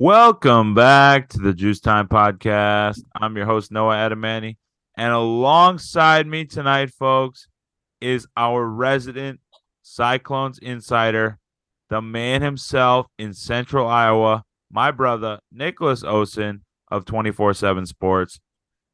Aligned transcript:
Welcome 0.00 0.74
back 0.74 1.28
to 1.30 1.38
the 1.38 1.52
Juice 1.52 1.80
Time 1.80 2.06
Podcast. 2.06 3.02
I'm 3.16 3.36
your 3.36 3.46
host, 3.46 3.72
Noah 3.72 3.96
Adamany. 3.96 4.56
And 4.96 5.12
alongside 5.12 6.24
me 6.24 6.44
tonight, 6.44 6.90
folks, 6.90 7.48
is 8.00 8.24
our 8.36 8.64
resident 8.64 9.40
Cyclones 9.82 10.60
insider, 10.60 11.40
the 11.90 12.00
man 12.00 12.42
himself 12.42 13.08
in 13.18 13.34
Central 13.34 13.88
Iowa, 13.88 14.44
my 14.70 14.92
brother, 14.92 15.40
Nicholas 15.50 16.04
Osen 16.04 16.60
of 16.92 17.04
24 17.04 17.54
7 17.54 17.84
Sports. 17.84 18.38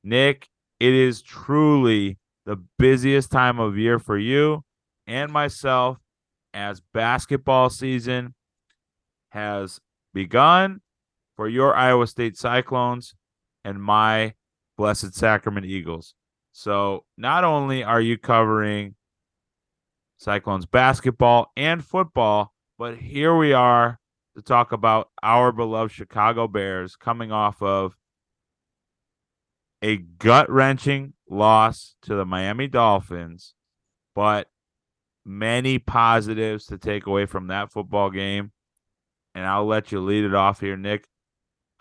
Nick, 0.02 0.48
it 0.80 0.94
is 0.94 1.20
truly 1.20 2.16
the 2.46 2.56
busiest 2.78 3.30
time 3.30 3.60
of 3.60 3.76
year 3.76 3.98
for 3.98 4.16
you 4.16 4.62
and 5.06 5.30
myself 5.30 5.98
as 6.54 6.80
basketball 6.94 7.68
season 7.68 8.34
has 9.32 9.78
begun 10.14 10.80
for 11.36 11.48
your 11.48 11.74
Iowa 11.74 12.06
State 12.06 12.36
Cyclones 12.36 13.14
and 13.64 13.82
my 13.82 14.34
Blessed 14.76 15.14
Sacrament 15.14 15.66
Eagles. 15.66 16.14
So, 16.52 17.04
not 17.16 17.44
only 17.44 17.82
are 17.82 18.00
you 18.00 18.16
covering 18.16 18.94
Cyclones 20.18 20.66
basketball 20.66 21.50
and 21.56 21.84
football, 21.84 22.54
but 22.78 22.96
here 22.96 23.36
we 23.36 23.52
are 23.52 23.98
to 24.36 24.42
talk 24.42 24.72
about 24.72 25.10
our 25.22 25.52
beloved 25.52 25.92
Chicago 25.92 26.48
Bears 26.48 26.96
coming 26.96 27.32
off 27.32 27.62
of 27.62 27.96
a 29.82 29.96
gut 29.96 30.50
wrenching 30.50 31.12
loss 31.28 31.94
to 32.02 32.14
the 32.14 32.24
Miami 32.24 32.66
Dolphins, 32.66 33.54
but 34.14 34.48
many 35.24 35.78
positives 35.78 36.66
to 36.66 36.78
take 36.78 37.06
away 37.06 37.26
from 37.26 37.48
that 37.48 37.70
football 37.70 38.10
game. 38.10 38.52
And 39.34 39.44
I'll 39.44 39.66
let 39.66 39.92
you 39.92 40.00
lead 40.00 40.24
it 40.24 40.34
off 40.34 40.60
here, 40.60 40.76
Nick. 40.76 41.08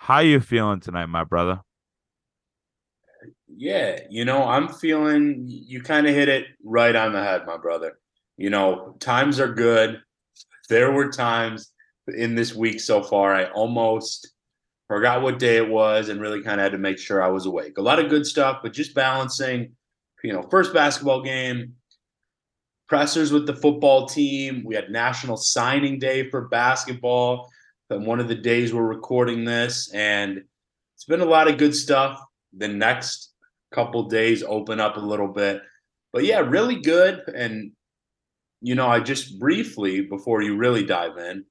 How 0.04 0.20
you 0.20 0.42
feeling 0.42 0.82
tonight, 0.82 1.06
my 1.06 1.24
brother? 1.24 1.62
Yeah, 3.48 4.00
you 4.10 4.26
know, 4.26 4.44
I'm 4.44 4.68
feeling 4.68 5.46
you 5.48 5.82
kind 5.82 6.06
of 6.08 6.14
hit 6.14 6.28
it 6.28 6.48
right 6.62 6.94
on 6.94 7.14
the 7.14 7.24
head, 7.24 7.46
my 7.46 7.56
brother. 7.56 7.94
You 8.36 8.50
know, 8.50 8.98
times 9.00 9.40
are 9.40 9.54
good. 9.54 10.02
There 10.68 10.92
were 10.92 11.10
times 11.10 11.72
in 12.10 12.36
this 12.36 12.54
week 12.54 12.82
so 12.82 13.02
far 13.02 13.34
I 13.34 13.46
almost 13.52 14.30
forgot 14.90 15.22
what 15.22 15.40
day 15.40 15.56
it 15.56 15.70
was 15.70 16.10
and 16.10 16.20
really 16.20 16.42
kind 16.42 16.60
of 16.60 16.66
had 16.66 16.74
to 16.74 16.78
make 16.80 17.00
sure 17.00 17.24
I 17.24 17.30
was 17.30 17.46
awake. 17.46 17.78
A 17.78 17.82
lot 17.82 18.00
of 18.00 18.10
good 18.10 18.26
stuff, 18.26 18.60
but 18.62 18.74
just 18.74 18.94
balancing, 18.94 19.72
you 20.22 20.34
know, 20.34 20.42
first 20.52 20.74
basketball 20.74 21.22
game, 21.22 21.76
pressers 22.90 23.32
with 23.32 23.48
the 23.48 23.56
football 23.56 24.06
team. 24.06 24.64
We 24.66 24.76
had 24.76 24.92
National 24.92 25.38
Signing 25.38 25.98
Day 25.98 26.30
for 26.30 26.50
basketball 26.50 27.53
one 28.02 28.20
of 28.20 28.28
the 28.28 28.36
days 28.36 28.74
we're 28.74 28.84
recording 28.84 29.46
this, 29.46 29.92
and 29.94 30.44
it's 30.96 31.06
been 31.06 31.22
a 31.22 31.26
lot 31.26 31.48
of 31.48 31.58
good 31.58 31.76
stuff. 31.76 32.20
The 32.56 32.68
next 32.68 33.34
couple 33.72 34.04
days 34.04 34.44
open 34.44 34.80
up 34.80 34.98
a 34.98 35.02
little 35.02 35.28
bit, 35.28 35.62
but 36.12 36.24
yeah, 36.24 36.40
really 36.40 36.80
good. 36.80 37.22
And 37.36 37.72
you 38.62 38.76
know, 38.76 38.88
I 38.88 39.00
just 39.00 39.40
briefly 39.40 40.02
before 40.02 40.42
you 40.42 40.56
really 40.56 40.86
dive 40.86 41.18
in, 41.18 41.46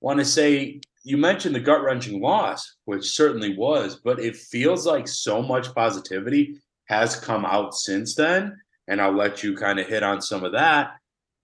want 0.00 0.18
to 0.18 0.24
say 0.24 0.80
you 1.04 1.16
mentioned 1.16 1.54
the 1.54 1.60
gut 1.60 1.82
wrenching 1.82 2.20
loss, 2.20 2.76
which 2.84 3.10
certainly 3.10 3.56
was, 3.56 3.96
but 3.96 4.18
it 4.18 4.36
feels 4.36 4.86
like 4.86 5.06
so 5.06 5.40
much 5.40 5.72
positivity 5.74 6.60
has 6.86 7.14
come 7.16 7.44
out 7.44 7.74
since 7.74 8.14
then. 8.14 8.56
And 8.88 9.00
I'll 9.00 9.12
let 9.12 9.42
you 9.42 9.54
kind 9.54 9.78
of 9.78 9.86
hit 9.86 10.02
on 10.02 10.22
some 10.22 10.44
of 10.44 10.52
that. 10.52 10.92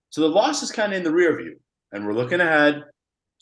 So 0.09 0.21
the 0.21 0.27
loss 0.27 0.63
is 0.63 0.71
kind 0.71 0.91
of 0.91 0.97
in 0.97 1.03
the 1.03 1.11
rear 1.11 1.37
view, 1.37 1.59
and 1.91 2.05
we're 2.05 2.13
looking 2.13 2.41
ahead 2.41 2.83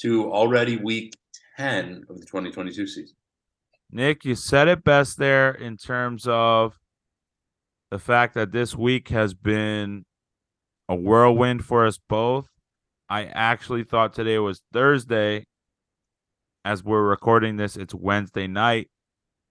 to 0.02 0.31
already 0.31 0.77
week 0.77 1.13
10 1.58 2.05
of 2.09 2.19
the 2.19 2.25
2022 2.25 2.88
season. 2.88 3.16
Nick, 3.91 4.25
you 4.25 4.36
said 4.36 4.67
it 4.67 4.83
best 4.83 5.17
there 5.17 5.52
in 5.52 5.77
terms 5.77 6.27
of 6.27 6.80
the 7.91 7.99
fact 7.99 8.33
that 8.33 8.52
this 8.52 8.75
week 8.75 9.09
has 9.09 9.36
been 9.36 10.05
a 10.89 10.95
whirlwind 10.95 11.64
for 11.64 11.86
us 11.86 11.99
both. 12.09 12.48
I 13.09 13.26
actually 13.26 13.83
thought 13.83 14.14
today 14.14 14.39
was 14.39 14.61
Thursday. 14.73 15.45
As 16.65 16.83
we're 16.83 17.04
recording 17.04 17.58
this, 17.58 17.77
it's 17.77 17.93
Wednesday 17.93 18.48
night. 18.48 18.89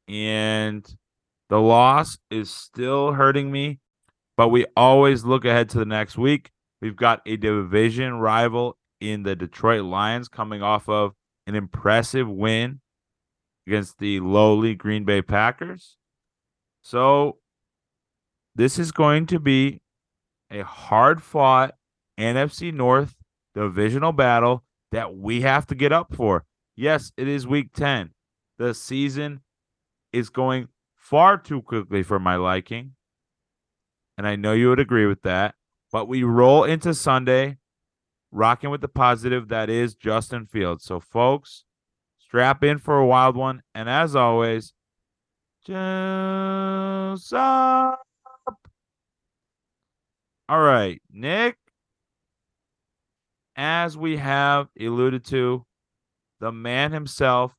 And 0.09 0.85
the 1.49 1.61
loss 1.61 2.19
is 2.31 2.51
still 2.51 3.13
hurting 3.13 3.53
me, 3.53 3.79
but 4.37 4.49
we 4.49 4.67
always 4.77 5.25
look 5.25 5.45
ahead 5.45 5.69
to 5.71 5.79
the 5.79 5.85
next 5.85 6.19
week. 6.19 6.51
We've 6.81 6.97
got 6.97 7.21
a 7.27 7.37
division 7.37 8.15
rival 8.15 8.77
in 9.03 9.25
the 9.25 9.35
Detroit 9.35 9.85
Lions 9.85 10.29
coming 10.29 10.63
off 10.63 10.89
of 10.89 11.13
an 11.47 11.55
impressive 11.55 12.29
win 12.29 12.81
against 13.67 13.99
the 13.99 14.21
lowly 14.21 14.75
Green 14.75 15.05
Bay 15.05 15.23
Packers. 15.23 15.97
So 16.83 17.39
this 18.55 18.79
is 18.79 18.93
going 18.93 19.27
to 19.27 19.41
be 19.41 19.81
a 20.51 20.63
hard 20.63 21.23
fought 21.23 21.75
NFC 22.19 22.73
North 22.73 23.17
divisional 23.55 24.13
battle 24.13 24.65
that 24.93 25.17
we 25.17 25.41
have 25.41 25.67
to 25.67 25.75
get 25.75 25.93
up 25.93 26.15
for. 26.15 26.45
Yes, 26.77 27.13
it 27.17 27.27
is 27.27 27.47
week 27.47 27.73
10. 27.75 28.11
The 28.59 28.75
season 28.75 29.41
is 30.13 30.29
going 30.29 30.69
far 30.95 31.39
too 31.39 31.63
quickly 31.63 32.03
for 32.03 32.19
my 32.19 32.37
liking. 32.37 32.93
And 34.17 34.27
I 34.27 34.37
know 34.37 34.53
you 34.53 34.69
would 34.69 34.81
agree 34.81 35.07
with 35.07 35.23
that. 35.23 35.55
But 35.91 36.09
we 36.09 36.23
roll 36.23 36.65
into 36.65 36.95
Sunday 36.95 37.59
rocking 38.33 38.71
with 38.71 38.81
the 38.81 38.89
positive 38.89 39.49
that 39.49 39.71
is 39.71 39.95
Justin 39.95 40.47
Fields. 40.47 40.85
So, 40.85 40.99
folks, 40.99 41.65
strap 42.19 42.65
in 42.65 42.79
for 42.79 42.99
a 42.99 43.07
wild 43.07 43.37
one. 43.37 43.63
And 43.75 43.89
as 43.89 44.17
always, 44.17 44.73
Juice 45.65 47.33
Up. 47.33 48.01
All 50.49 50.61
right, 50.61 51.01
Nick. 51.11 51.57
As 53.55 53.97
we 53.97 54.17
have 54.17 54.69
alluded 54.81 55.25
to, 55.27 55.67
the 56.41 56.51
man 56.51 56.91
himself, 56.91 57.55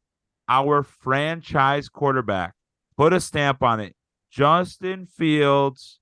our 0.49 0.83
franchise 0.83 1.87
quarterback, 1.87 2.55
put 2.97 3.13
a 3.13 3.21
stamp 3.21 3.63
on 3.63 3.79
it. 3.79 3.95
Justin 4.31 5.05
Fields 5.05 5.99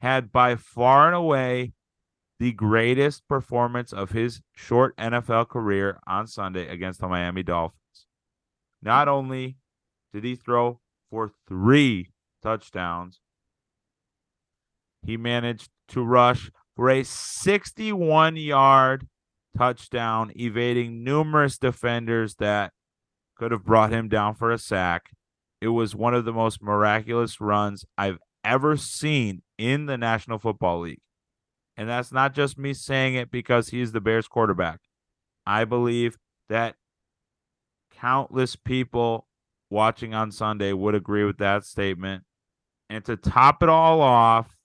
had 0.00 0.30
by 0.30 0.54
far 0.54 1.06
and 1.06 1.16
away 1.16 1.72
the 2.38 2.52
greatest 2.52 3.26
performance 3.28 3.92
of 3.92 4.10
his 4.10 4.40
short 4.54 4.96
NFL 4.96 5.48
career 5.48 5.98
on 6.06 6.26
Sunday 6.26 6.68
against 6.68 7.00
the 7.00 7.08
Miami 7.08 7.42
Dolphins. 7.42 8.06
Not 8.82 9.08
only 9.08 9.56
did 10.12 10.24
he 10.24 10.36
throw 10.36 10.80
for 11.10 11.30
three 11.48 12.10
touchdowns, 12.42 13.20
he 15.04 15.16
managed 15.16 15.70
to 15.88 16.02
rush 16.02 16.50
for 16.74 16.90
a 16.90 17.04
61 17.04 18.36
yard 18.36 19.08
touchdown, 19.56 20.32
evading 20.36 21.02
numerous 21.02 21.56
defenders 21.56 22.34
that 22.36 22.72
could 23.36 23.52
have 23.52 23.64
brought 23.64 23.92
him 23.92 24.08
down 24.08 24.34
for 24.34 24.50
a 24.50 24.58
sack. 24.58 25.10
It 25.60 25.68
was 25.68 25.94
one 25.94 26.14
of 26.14 26.24
the 26.24 26.32
most 26.32 26.62
miraculous 26.62 27.40
runs 27.40 27.84
I've 27.96 28.18
ever 28.44 28.76
seen 28.76 29.42
in 29.56 29.86
the 29.86 29.96
National 29.96 30.38
Football 30.38 30.80
League. 30.80 31.00
And 31.76 31.88
that's 31.88 32.12
not 32.12 32.34
just 32.34 32.58
me 32.58 32.72
saying 32.72 33.14
it 33.14 33.30
because 33.30 33.68
he's 33.68 33.92
the 33.92 34.00
Bears 34.00 34.28
quarterback. 34.28 34.80
I 35.46 35.64
believe 35.64 36.16
that 36.48 36.74
countless 37.92 38.56
people 38.56 39.26
watching 39.70 40.14
on 40.14 40.30
Sunday 40.32 40.72
would 40.72 40.94
agree 40.94 41.24
with 41.24 41.38
that 41.38 41.64
statement. 41.64 42.24
And 42.88 43.04
to 43.04 43.16
top 43.16 43.62
it 43.62 43.68
all 43.68 44.00
off, 44.00 44.56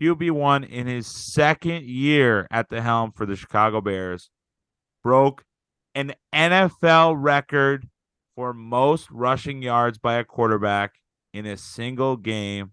QB1 0.00 0.68
in 0.68 0.86
his 0.86 1.06
second 1.06 1.84
year 1.84 2.46
at 2.50 2.68
the 2.68 2.82
helm 2.82 3.12
for 3.12 3.26
the 3.26 3.36
Chicago 3.36 3.80
Bears 3.80 4.30
broke 5.02 5.44
an 5.94 6.14
NFL 6.34 7.14
record 7.18 7.88
for 8.34 8.52
most 8.52 9.10
rushing 9.10 9.62
yards 9.62 9.98
by 9.98 10.14
a 10.14 10.24
quarterback 10.24 10.94
in 11.32 11.46
a 11.46 11.56
single 11.56 12.16
game, 12.16 12.72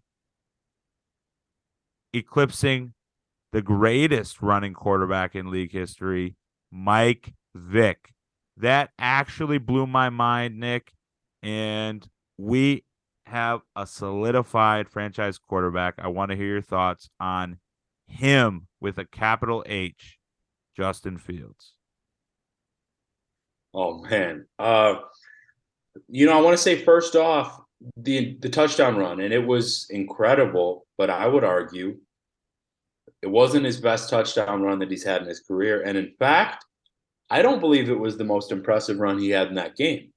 eclipsing 2.14 2.94
the 3.52 3.62
greatest 3.62 4.42
running 4.42 4.74
quarterback 4.74 5.36
in 5.36 5.52
league 5.52 5.72
history, 5.72 6.36
Mike 6.72 7.34
Vick. 7.56 8.14
That 8.58 8.92
actually 9.00 9.58
blew 9.58 9.88
my 9.88 10.10
mind, 10.10 10.60
Nick. 10.60 10.94
And 11.44 12.08
we 12.38 12.86
have 13.26 13.62
a 13.76 13.88
solidified 13.88 14.90
franchise 14.90 15.38
quarterback. 15.38 15.96
I 15.98 16.08
want 16.08 16.32
to 16.32 16.38
hear 16.38 16.48
your 16.48 16.62
thoughts 16.62 17.10
on 17.20 17.60
him 18.08 18.68
with 18.80 18.98
a 18.98 19.06
capital 19.06 19.64
H, 19.66 20.18
Justin 20.76 21.18
Fields. 21.18 21.74
Oh 23.74 24.00
man. 24.04 24.46
Uh 24.60 24.96
you 26.08 26.26
know, 26.26 26.38
I 26.38 26.42
want 26.42 26.56
to 26.56 26.62
say 26.62 26.84
first 26.84 27.16
off, 27.16 27.62
the 27.98 28.38
the 28.40 28.50
touchdown 28.50 28.98
run, 28.98 29.20
and 29.22 29.34
it 29.34 29.46
was 29.46 29.88
incredible, 29.90 30.86
but 30.98 31.10
I 31.10 31.28
would 31.28 31.44
argue 31.44 31.98
it 33.22 33.28
wasn't 33.28 33.66
his 33.66 33.80
best 33.80 34.10
touchdown 34.10 34.62
run 34.62 34.80
that 34.80 34.90
he's 34.90 35.04
had 35.04 35.22
in 35.22 35.28
his 35.28 35.42
career. 35.42 35.84
And 35.84 35.98
in 35.98 36.14
fact, 36.18 36.66
I 37.30 37.42
don't 37.42 37.60
believe 37.60 37.90
it 37.90 38.00
was 38.00 38.18
the 38.18 38.24
most 38.24 38.52
impressive 38.52 39.00
run 39.00 39.20
he 39.20 39.30
had 39.30 39.48
in 39.48 39.56
that 39.56 39.76
game. 39.76 40.12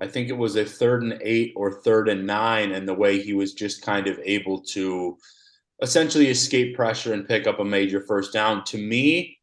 I 0.00 0.08
think 0.08 0.28
it 0.28 0.36
was 0.36 0.56
a 0.56 0.64
third 0.64 1.02
and 1.02 1.18
eight 1.22 1.52
or 1.54 1.80
third 1.82 2.08
and 2.08 2.26
nine, 2.26 2.72
and 2.72 2.88
the 2.88 2.94
way 2.94 3.20
he 3.20 3.32
was 3.32 3.54
just 3.54 3.82
kind 3.82 4.08
of 4.08 4.18
able 4.24 4.60
to 4.62 5.16
essentially 5.82 6.28
escape 6.28 6.74
pressure 6.74 7.12
and 7.12 7.28
pick 7.28 7.46
up 7.46 7.60
a 7.60 7.64
major 7.64 8.00
first 8.00 8.32
down. 8.32 8.64
To 8.64 8.78
me, 8.78 9.38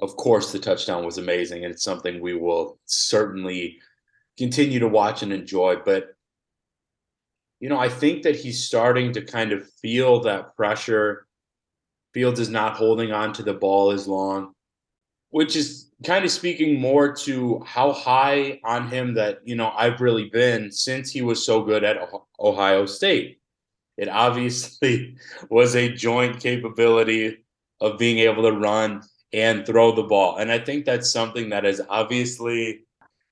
of 0.00 0.16
course, 0.16 0.52
the 0.52 0.58
touchdown 0.58 1.04
was 1.04 1.16
amazing, 1.16 1.64
and 1.64 1.72
it's 1.72 1.82
something 1.82 2.20
we 2.20 2.34
will 2.34 2.78
certainly 2.84 3.78
continue 4.36 4.78
to 4.80 4.88
watch 4.88 5.22
and 5.22 5.32
enjoy. 5.32 5.76
But 5.76 6.08
you 7.60 7.68
know, 7.68 7.78
I 7.78 7.88
think 7.88 8.22
that 8.22 8.36
he's 8.36 8.64
starting 8.64 9.12
to 9.12 9.22
kind 9.22 9.52
of 9.52 9.70
feel 9.82 10.20
that 10.20 10.56
pressure. 10.56 11.26
Fields 12.12 12.40
is 12.40 12.48
not 12.48 12.76
holding 12.76 13.12
on 13.12 13.32
to 13.34 13.42
the 13.42 13.54
ball 13.54 13.90
as 13.92 14.06
long, 14.08 14.52
which 15.30 15.56
is 15.56 15.90
kind 16.04 16.24
of 16.24 16.30
speaking 16.30 16.80
more 16.80 17.12
to 17.12 17.62
how 17.66 17.92
high 17.92 18.60
on 18.64 18.88
him 18.88 19.14
that, 19.14 19.40
you 19.44 19.54
know, 19.54 19.72
I've 19.76 20.00
really 20.00 20.28
been 20.28 20.72
since 20.72 21.10
he 21.10 21.22
was 21.22 21.44
so 21.44 21.62
good 21.62 21.84
at 21.84 21.98
Ohio 22.38 22.86
State. 22.86 23.40
It 23.96 24.08
obviously 24.08 25.16
was 25.50 25.76
a 25.76 25.92
joint 25.92 26.40
capability 26.40 27.44
of 27.80 27.98
being 27.98 28.18
able 28.18 28.42
to 28.42 28.52
run 28.52 29.02
and 29.32 29.64
throw 29.64 29.94
the 29.94 30.02
ball. 30.02 30.36
And 30.36 30.50
I 30.50 30.58
think 30.58 30.84
that's 30.84 31.12
something 31.12 31.50
that 31.50 31.64
has 31.64 31.80
obviously 31.88 32.80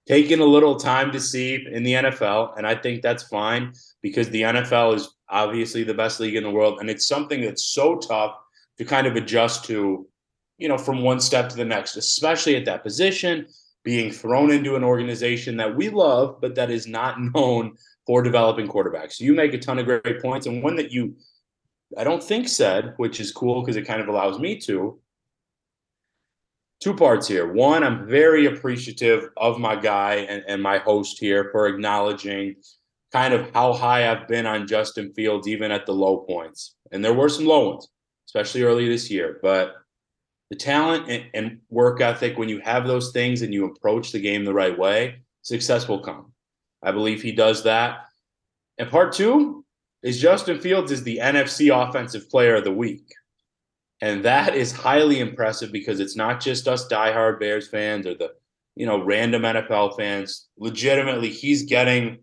taken 0.06 0.40
a 0.40 0.44
little 0.44 0.76
time 0.76 1.12
to 1.12 1.20
see 1.20 1.66
in 1.70 1.82
the 1.82 1.94
NFL. 1.94 2.56
And 2.56 2.66
I 2.66 2.74
think 2.74 3.02
that's 3.02 3.24
fine 3.24 3.72
because 4.02 4.30
the 4.30 4.42
NFL 4.42 4.94
is 4.94 5.08
obviously 5.28 5.84
the 5.84 5.94
best 5.94 6.20
league 6.20 6.36
in 6.36 6.44
the 6.44 6.50
world. 6.50 6.78
And 6.80 6.88
it's 6.88 7.06
something 7.06 7.40
that's 7.40 7.66
so 7.66 7.96
tough 7.96 8.36
to 8.78 8.84
kind 8.84 9.06
of 9.06 9.16
adjust 9.16 9.64
to, 9.66 10.06
you 10.58 10.68
know, 10.68 10.78
from 10.78 11.02
one 11.02 11.20
step 11.20 11.48
to 11.50 11.56
the 11.56 11.64
next, 11.64 11.96
especially 11.96 12.56
at 12.56 12.64
that 12.64 12.82
position, 12.82 13.46
being 13.84 14.10
thrown 14.10 14.50
into 14.50 14.76
an 14.76 14.84
organization 14.84 15.56
that 15.56 15.74
we 15.74 15.88
love, 15.88 16.40
but 16.40 16.54
that 16.54 16.70
is 16.70 16.86
not 16.86 17.20
known 17.34 17.76
for 18.06 18.22
developing 18.22 18.68
quarterbacks. 18.68 19.20
You 19.20 19.34
make 19.34 19.52
a 19.54 19.58
ton 19.58 19.78
of 19.78 19.86
great 19.86 20.22
points. 20.22 20.46
And 20.46 20.62
one 20.62 20.76
that 20.76 20.90
you, 20.92 21.16
I 21.96 22.04
don't 22.04 22.22
think 22.22 22.48
said, 22.48 22.94
which 22.96 23.20
is 23.20 23.32
cool 23.32 23.62
because 23.62 23.76
it 23.76 23.86
kind 23.86 24.00
of 24.00 24.08
allows 24.08 24.38
me 24.38 24.58
to, 24.60 25.00
two 26.80 26.94
parts 26.94 27.26
here. 27.26 27.52
One, 27.52 27.82
I'm 27.82 28.06
very 28.06 28.46
appreciative 28.46 29.30
of 29.36 29.58
my 29.58 29.76
guy 29.76 30.26
and, 30.28 30.44
and 30.46 30.62
my 30.62 30.78
host 30.78 31.18
here 31.18 31.48
for 31.50 31.66
acknowledging 31.66 32.56
kind 33.12 33.34
of 33.34 33.50
how 33.52 33.72
high 33.72 34.10
I've 34.10 34.28
been 34.28 34.46
on 34.46 34.66
Justin 34.66 35.12
Fields, 35.14 35.48
even 35.48 35.70
at 35.70 35.86
the 35.86 35.92
low 35.92 36.18
points. 36.18 36.76
And 36.92 37.04
there 37.04 37.14
were 37.14 37.28
some 37.28 37.46
low 37.46 37.70
ones, 37.70 37.88
especially 38.28 38.62
early 38.62 38.86
this 38.88 39.10
year. 39.10 39.38
But 39.42 39.74
the 40.50 40.56
talent 40.56 41.08
and, 41.10 41.24
and 41.34 41.58
work 41.70 42.00
ethic, 42.00 42.36
when 42.36 42.48
you 42.48 42.60
have 42.60 42.86
those 42.86 43.10
things 43.12 43.42
and 43.42 43.54
you 43.54 43.64
approach 43.64 44.12
the 44.12 44.20
game 44.20 44.44
the 44.44 44.54
right 44.54 44.78
way, 44.78 45.20
success 45.42 45.88
will 45.88 46.00
come. 46.00 46.32
I 46.82 46.92
believe 46.92 47.22
he 47.22 47.32
does 47.32 47.64
that. 47.64 48.06
And 48.76 48.90
part 48.90 49.12
two 49.12 49.64
is 50.02 50.20
Justin 50.20 50.60
Fields 50.60 50.92
is 50.92 51.02
the 51.02 51.18
NFC 51.22 51.74
Offensive 51.74 52.30
Player 52.30 52.56
of 52.56 52.64
the 52.64 52.72
Week. 52.72 53.12
And 54.00 54.24
that 54.24 54.54
is 54.54 54.72
highly 54.72 55.18
impressive 55.18 55.72
because 55.72 55.98
it's 55.98 56.14
not 56.14 56.40
just 56.40 56.68
us 56.68 56.86
diehard 56.86 57.40
Bears 57.40 57.66
fans 57.66 58.06
or 58.06 58.14
the, 58.14 58.32
you 58.76 58.86
know, 58.86 59.02
random 59.02 59.42
NFL 59.42 59.96
fans. 59.96 60.46
Legitimately, 60.56 61.30
he's 61.30 61.64
getting 61.64 62.18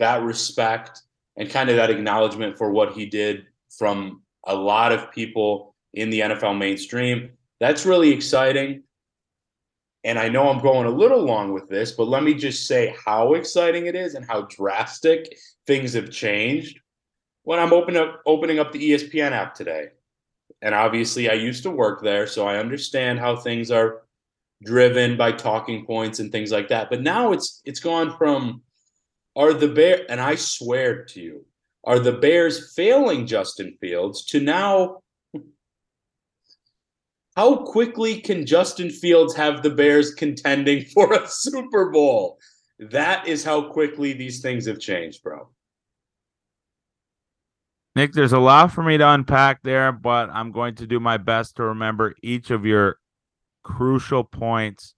that 0.00 0.22
respect 0.22 1.02
and 1.36 1.48
kind 1.48 1.70
of 1.70 1.76
that 1.76 1.90
acknowledgement 1.90 2.58
for 2.58 2.72
what 2.72 2.94
he 2.94 3.06
did 3.06 3.46
from 3.78 4.23
a 4.46 4.54
lot 4.54 4.92
of 4.92 5.10
people 5.10 5.74
in 5.92 6.10
the 6.10 6.20
NFL 6.20 6.58
mainstream. 6.58 7.30
That's 7.60 7.86
really 7.86 8.10
exciting. 8.10 8.82
And 10.02 10.18
I 10.18 10.28
know 10.28 10.48
I'm 10.48 10.60
going 10.60 10.86
a 10.86 10.90
little 10.90 11.22
long 11.22 11.52
with 11.52 11.68
this, 11.68 11.92
but 11.92 12.08
let 12.08 12.22
me 12.22 12.34
just 12.34 12.66
say 12.66 12.94
how 13.04 13.34
exciting 13.34 13.86
it 13.86 13.94
is 13.94 14.14
and 14.14 14.26
how 14.26 14.42
drastic 14.42 15.38
things 15.66 15.94
have 15.94 16.10
changed 16.10 16.78
when 17.44 17.58
I'm 17.58 17.72
open 17.72 17.96
up, 17.96 18.20
opening 18.26 18.58
up 18.58 18.72
the 18.72 18.90
ESPN 18.90 19.32
app 19.32 19.54
today 19.54 19.88
and 20.64 20.74
obviously 20.74 21.28
I 21.28 21.34
used 21.34 21.62
to 21.64 21.70
work 21.70 22.02
there, 22.02 22.26
so 22.26 22.48
I 22.48 22.56
understand 22.56 23.18
how 23.18 23.36
things 23.36 23.70
are 23.70 24.02
driven 24.64 25.16
by 25.16 25.32
talking 25.32 25.84
points 25.84 26.20
and 26.20 26.32
things 26.32 26.50
like 26.50 26.68
that. 26.68 26.88
But 26.88 27.02
now 27.02 27.32
it's 27.32 27.60
it's 27.66 27.80
gone 27.80 28.16
from 28.16 28.62
are 29.36 29.52
the 29.52 29.68
bear 29.68 30.06
and 30.08 30.20
I 30.20 30.36
swear 30.36 31.04
to 31.04 31.20
you, 31.20 31.44
are 31.86 31.98
the 31.98 32.12
Bears 32.12 32.74
failing 32.74 33.26
Justin 33.26 33.76
Fields 33.80 34.24
to 34.26 34.40
now 34.40 35.00
how 37.36 37.56
quickly 37.56 38.20
can 38.20 38.46
Justin 38.46 38.90
Fields 38.90 39.34
have 39.34 39.62
the 39.62 39.70
Bears 39.70 40.14
contending 40.14 40.84
for 40.94 41.12
a 41.12 41.26
Super 41.26 41.90
Bowl? 41.90 42.38
That 42.78 43.26
is 43.26 43.44
how 43.44 43.70
quickly 43.70 44.12
these 44.12 44.40
things 44.40 44.66
have 44.66 44.78
changed, 44.78 45.22
bro. 45.22 45.48
Nick, 47.96 48.12
there's 48.12 48.32
a 48.32 48.38
lot 48.38 48.72
for 48.72 48.82
me 48.82 48.98
to 48.98 49.08
unpack 49.08 49.62
there, 49.62 49.92
but 49.92 50.28
I'm 50.30 50.50
going 50.50 50.74
to 50.76 50.86
do 50.86 50.98
my 50.98 51.16
best 51.16 51.56
to 51.56 51.64
remember 51.64 52.14
each 52.22 52.50
of 52.50 52.64
your 52.64 52.98
crucial 53.62 54.24
points. 54.24 54.94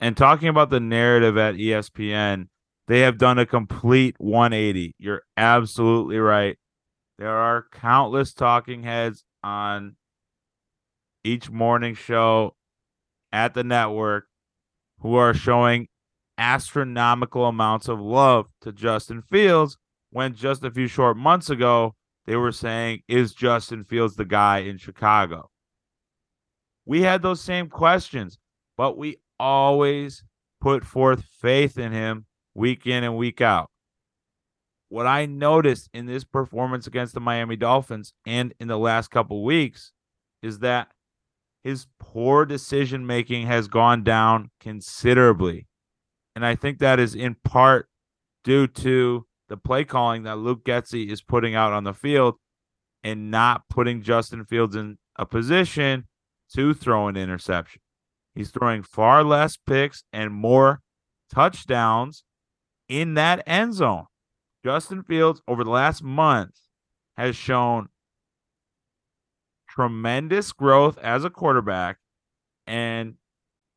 And 0.00 0.16
talking 0.16 0.48
about 0.48 0.70
the 0.70 0.80
narrative 0.80 1.36
at 1.36 1.54
ESPN, 1.54 2.48
they 2.90 3.02
have 3.02 3.18
done 3.18 3.38
a 3.38 3.46
complete 3.46 4.16
180. 4.18 4.96
You're 4.98 5.22
absolutely 5.36 6.18
right. 6.18 6.58
There 7.18 7.36
are 7.36 7.66
countless 7.70 8.32
talking 8.32 8.82
heads 8.82 9.22
on 9.44 9.94
each 11.22 11.50
morning 11.50 11.94
show 11.94 12.56
at 13.30 13.54
the 13.54 13.62
network 13.62 14.24
who 15.02 15.14
are 15.14 15.32
showing 15.32 15.86
astronomical 16.36 17.46
amounts 17.46 17.86
of 17.86 18.00
love 18.00 18.46
to 18.62 18.72
Justin 18.72 19.22
Fields 19.22 19.78
when 20.10 20.34
just 20.34 20.64
a 20.64 20.70
few 20.72 20.88
short 20.88 21.16
months 21.16 21.48
ago 21.48 21.94
they 22.26 22.34
were 22.34 22.50
saying, 22.50 23.02
is 23.06 23.34
Justin 23.34 23.84
Fields 23.84 24.16
the 24.16 24.24
guy 24.24 24.58
in 24.58 24.78
Chicago? 24.78 25.48
We 26.84 27.02
had 27.02 27.22
those 27.22 27.40
same 27.40 27.68
questions, 27.68 28.40
but 28.76 28.98
we 28.98 29.18
always 29.38 30.24
put 30.60 30.84
forth 30.84 31.22
faith 31.40 31.78
in 31.78 31.92
him 31.92 32.26
week 32.60 32.86
in 32.86 33.02
and 33.02 33.16
week 33.16 33.40
out. 33.40 33.70
What 34.90 35.06
I 35.06 35.26
noticed 35.26 35.88
in 35.94 36.06
this 36.06 36.24
performance 36.24 36.86
against 36.86 37.14
the 37.14 37.20
Miami 37.20 37.56
Dolphins 37.56 38.12
and 38.26 38.52
in 38.60 38.68
the 38.68 38.78
last 38.78 39.10
couple 39.10 39.42
weeks 39.42 39.92
is 40.42 40.58
that 40.58 40.88
his 41.64 41.86
poor 41.98 42.44
decision 42.44 43.06
making 43.06 43.46
has 43.46 43.66
gone 43.66 44.02
down 44.02 44.50
considerably. 44.60 45.66
And 46.34 46.44
I 46.44 46.54
think 46.54 46.78
that 46.78 47.00
is 47.00 47.14
in 47.14 47.36
part 47.44 47.88
due 48.44 48.66
to 48.66 49.26
the 49.48 49.56
play 49.56 49.84
calling 49.84 50.24
that 50.24 50.38
Luke 50.38 50.64
Getsy 50.64 51.10
is 51.10 51.22
putting 51.22 51.54
out 51.54 51.72
on 51.72 51.84
the 51.84 51.94
field 51.94 52.36
and 53.02 53.30
not 53.30 53.62
putting 53.68 54.02
Justin 54.02 54.44
Fields 54.44 54.76
in 54.76 54.98
a 55.16 55.26
position 55.26 56.06
to 56.54 56.74
throw 56.74 57.08
an 57.08 57.16
interception. 57.16 57.80
He's 58.34 58.50
throwing 58.50 58.82
far 58.82 59.24
less 59.24 59.56
picks 59.56 60.04
and 60.12 60.32
more 60.32 60.80
touchdowns 61.32 62.24
in 62.90 63.14
that 63.14 63.42
end 63.46 63.72
zone. 63.72 64.04
Justin 64.62 65.02
Fields, 65.04 65.40
over 65.48 65.64
the 65.64 65.70
last 65.70 66.02
month, 66.02 66.60
has 67.16 67.34
shown 67.34 67.88
tremendous 69.68 70.52
growth 70.52 70.98
as 70.98 71.24
a 71.24 71.30
quarterback. 71.30 71.98
And 72.66 73.14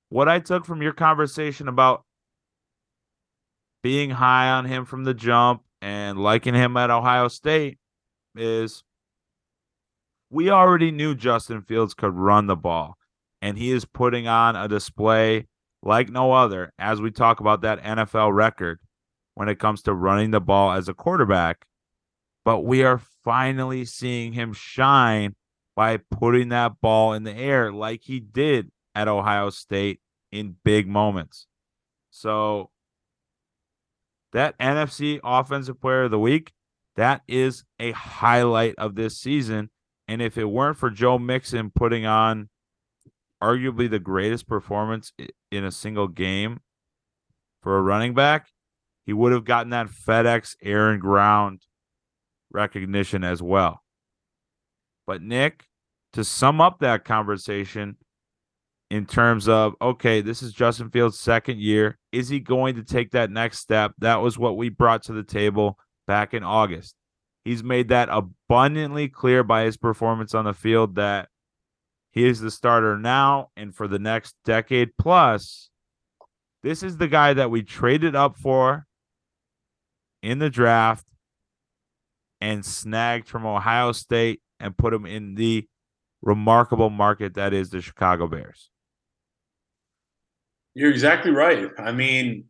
what 0.09 0.27
I 0.27 0.39
took 0.39 0.65
from 0.65 0.81
your 0.81 0.91
conversation 0.91 1.67
about 1.67 2.03
being 3.83 4.09
high 4.09 4.49
on 4.49 4.65
him 4.65 4.83
from 4.83 5.03
the 5.03 5.13
jump 5.13 5.61
and 5.81 6.19
liking 6.19 6.55
him 6.55 6.75
at 6.75 6.89
Ohio 6.89 7.27
State 7.27 7.77
is 8.35 8.83
we 10.31 10.49
already 10.49 10.89
knew 10.89 11.13
Justin 11.13 11.61
Fields 11.61 11.93
could 11.93 12.15
run 12.15 12.47
the 12.47 12.55
ball, 12.55 12.97
and 13.41 13.57
he 13.57 13.71
is 13.71 13.85
putting 13.85 14.27
on 14.27 14.55
a 14.55 14.67
display 14.67 15.45
like 15.83 16.09
no 16.09 16.31
other 16.31 16.71
as 16.79 16.99
we 16.99 17.11
talk 17.11 17.39
about 17.39 17.61
that 17.61 17.83
NFL 17.83 18.33
record 18.33 18.79
when 19.35 19.49
it 19.49 19.59
comes 19.59 19.81
to 19.83 19.93
running 19.93 20.31
the 20.31 20.41
ball 20.41 20.71
as 20.71 20.87
a 20.87 20.93
quarterback. 20.93 21.65
But 22.45 22.61
we 22.61 22.83
are 22.83 23.01
finally 23.23 23.85
seeing 23.85 24.33
him 24.33 24.53
shine 24.53 25.35
by 25.75 25.97
putting 25.97 26.49
that 26.49 26.81
ball 26.81 27.13
in 27.13 27.23
the 27.23 27.33
air 27.33 27.71
like 27.71 28.01
he 28.03 28.19
did 28.19 28.71
at 28.93 29.07
Ohio 29.07 29.49
State 29.49 30.01
in 30.31 30.55
big 30.63 30.87
moments. 30.87 31.47
So 32.11 32.69
that 34.33 34.57
NFC 34.59 35.19
Offensive 35.23 35.79
Player 35.79 36.03
of 36.03 36.11
the 36.11 36.19
Week, 36.19 36.51
that 36.95 37.21
is 37.27 37.63
a 37.79 37.91
highlight 37.91 38.75
of 38.77 38.95
this 38.95 39.17
season. 39.17 39.69
And 40.07 40.21
if 40.21 40.37
it 40.37 40.45
weren't 40.45 40.77
for 40.77 40.89
Joe 40.89 41.17
Mixon 41.17 41.71
putting 41.71 42.05
on 42.05 42.49
arguably 43.41 43.89
the 43.89 43.99
greatest 43.99 44.47
performance 44.47 45.13
in 45.51 45.63
a 45.63 45.71
single 45.71 46.07
game 46.07 46.59
for 47.61 47.77
a 47.77 47.81
running 47.81 48.13
back, 48.13 48.47
he 49.05 49.13
would 49.13 49.31
have 49.31 49.45
gotten 49.45 49.71
that 49.71 49.87
FedEx 49.87 50.55
air 50.61 50.89
and 50.89 51.01
ground 51.01 51.61
recognition 52.51 53.23
as 53.23 53.41
well. 53.41 53.81
But 55.05 55.21
Nick, 55.21 55.65
to 56.13 56.23
sum 56.23 56.61
up 56.61 56.79
that 56.79 57.03
conversation, 57.03 57.97
in 58.93 59.07
terms 59.07 59.49
of 59.49 59.73
okay, 59.81 60.21
this 60.21 60.43
is 60.43 60.53
Justin 60.53 60.91
Fields' 60.91 61.19
second 61.19 61.59
year. 61.59 61.97
Is 62.11 62.29
he 62.29 62.39
going 62.39 62.75
to 62.75 62.83
take 62.83 63.11
that 63.11 63.31
next 63.31 63.57
step? 63.57 63.93
That 63.97 64.21
was 64.21 64.37
what 64.37 64.55
we 64.55 64.69
brought 64.69 65.01
to 65.03 65.13
the 65.13 65.23
table 65.23 65.79
back 66.05 66.33
in 66.35 66.43
August. 66.43 66.95
He's 67.43 67.63
made 67.63 67.89
that 67.89 68.09
abundantly 68.11 69.09
clear 69.09 69.43
by 69.43 69.63
his 69.63 69.77
performance 69.77 70.35
on 70.35 70.45
the 70.45 70.53
field 70.53 70.95
that 70.95 71.29
he 72.11 72.25
is 72.25 72.39
the 72.39 72.51
starter 72.51 72.97
now 72.97 73.49
and 73.57 73.75
for 73.75 73.87
the 73.87 73.97
next 73.97 74.35
decade 74.45 74.91
plus. 74.97 75.71
This 76.61 76.83
is 76.83 76.97
the 76.97 77.07
guy 77.07 77.33
that 77.33 77.49
we 77.49 77.63
traded 77.63 78.15
up 78.15 78.37
for 78.37 78.85
in 80.23 80.39
the 80.39 80.49
draft 80.49 81.05
and 82.41 82.65
snagged 82.65 83.27
from 83.27 83.45
Ohio 83.45 83.91
State 83.91 84.41
and 84.59 84.75
put 84.75 84.93
him 84.93 85.05
in 85.05 85.35
the 85.35 85.67
remarkable 86.21 86.89
market 86.89 87.35
that 87.35 87.53
is 87.53 87.69
the 87.69 87.81
Chicago 87.81 88.27
Bears. 88.27 88.69
You're 90.73 90.89
exactly 90.89 91.31
right. 91.31 91.69
I 91.77 91.91
mean, 91.91 92.45